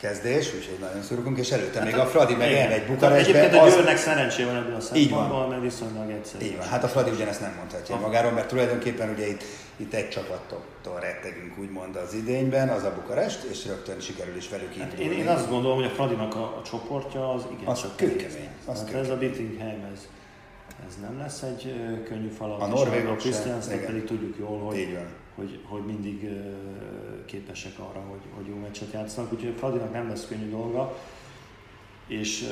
[0.00, 3.38] kezdés, úgyhogy nagyon szurkolunk, és előtte még a Fradi meg elmegy Tehát Bukarestbe.
[3.38, 6.44] Egyébként a az- Győrnek szerencséje van ebből a szempontból, mert viszonylag egyszerű.
[6.44, 9.42] Így van, hát a Fradi ugyanezt nem mondhatja magáról, mert tulajdonképpen ugye itt,
[9.82, 14.74] itt egy csapattól rettegünk úgymond az idényben, az a Bukarest, és rögtön sikerül is velük
[14.74, 17.96] Hát én, én azt gondolom, hogy a Fradinak a, a csoportja az igen Az csak
[17.96, 19.10] kőkemény, az Hát ez kőkemény.
[19.10, 20.08] a Bittingham, ez,
[20.88, 21.74] ez nem lesz egy
[22.04, 22.60] könnyű falat.
[22.60, 24.98] A norvégok Krisztiánsznak pedig tudjuk jól, hogy,
[25.34, 26.28] hogy, hogy mindig
[27.26, 30.98] képesek arra, hogy, hogy jó meccset játszanak, úgyhogy Fradinak nem lesz könnyű dolga,
[32.06, 32.48] és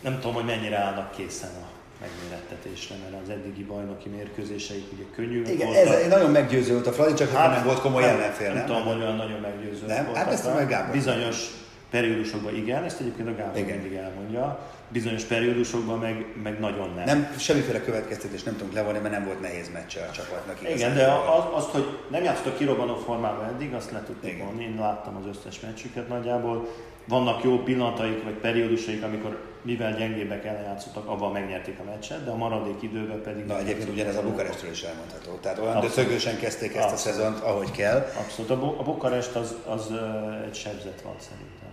[0.00, 5.42] nem tudom, hogy mennyire állnak készen a megmérettetésre, mert az eddigi bajnoki mérkőzéseik ugye könnyű
[5.42, 5.94] Igen, voltak.
[5.94, 8.56] ez nagyon meggyőző volt a Fradi, csak hát, nem volt komoly ellenfél, nem?
[8.56, 10.04] Nem tudom, hogy olyan nagyon meggyőző nem?
[10.04, 10.16] volt.
[10.16, 10.94] Hát ezt meg Gábor.
[10.94, 11.50] Bizonyos
[11.90, 13.78] periódusokban igen, ezt egyébként a Gábor igen.
[13.78, 14.58] mindig elmondja,
[14.88, 17.04] bizonyos periódusokban meg, meg nagyon nem.
[17.04, 20.58] Nem, semmiféle következtetés nem tudunk levonni, mert nem volt nehéz meccse a csapatnak.
[20.74, 24.64] Igen, de az, azt, hogy nem játszottak kirobbanó formában eddig, azt le tudtuk mondani.
[24.64, 26.68] Én láttam az összes meccsüket nagyjából.
[27.08, 32.30] Vannak jó pillanataik, vagy periódusaik, amikor mivel gyengébbek ellen játszottak, abban megnyerték a meccset, de
[32.30, 33.44] a maradék időben pedig...
[33.44, 35.38] Na egyébként ugyanez a Bukarestről is elmondható.
[35.40, 37.18] Tehát olyan döcögősen kezdték ezt Abszolút.
[37.18, 38.06] a szezont, ahogy kell.
[38.18, 38.50] Abszolút.
[38.50, 39.92] A, Bukarest az, az
[40.46, 41.67] egy sebzett van szerintem.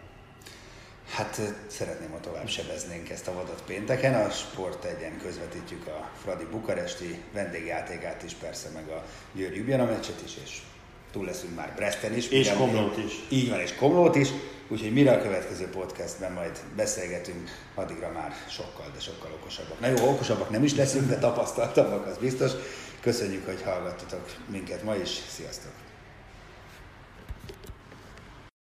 [1.10, 4.26] Hát szeretném, ha tovább sebeznénk ezt a vadat pénteken.
[4.26, 10.22] A Sport egyen közvetítjük a Fradi Bukaresti vendégjátékát is, persze meg a Győri Jubjana meccset
[10.26, 10.62] is, és
[11.12, 12.30] túl leszünk már Bresten is.
[12.30, 13.14] És Komlót is.
[13.30, 14.30] Így van, és Komlót is.
[14.68, 19.80] Úgyhogy mire a következő podcastben majd beszélgetünk, addigra már sokkal, de sokkal okosabbak.
[19.80, 22.52] Na jó, okosabbak nem is leszünk, de tapasztaltabbak, az biztos.
[23.02, 25.10] Köszönjük, hogy hallgattatok minket ma is.
[25.30, 25.85] Sziasztok!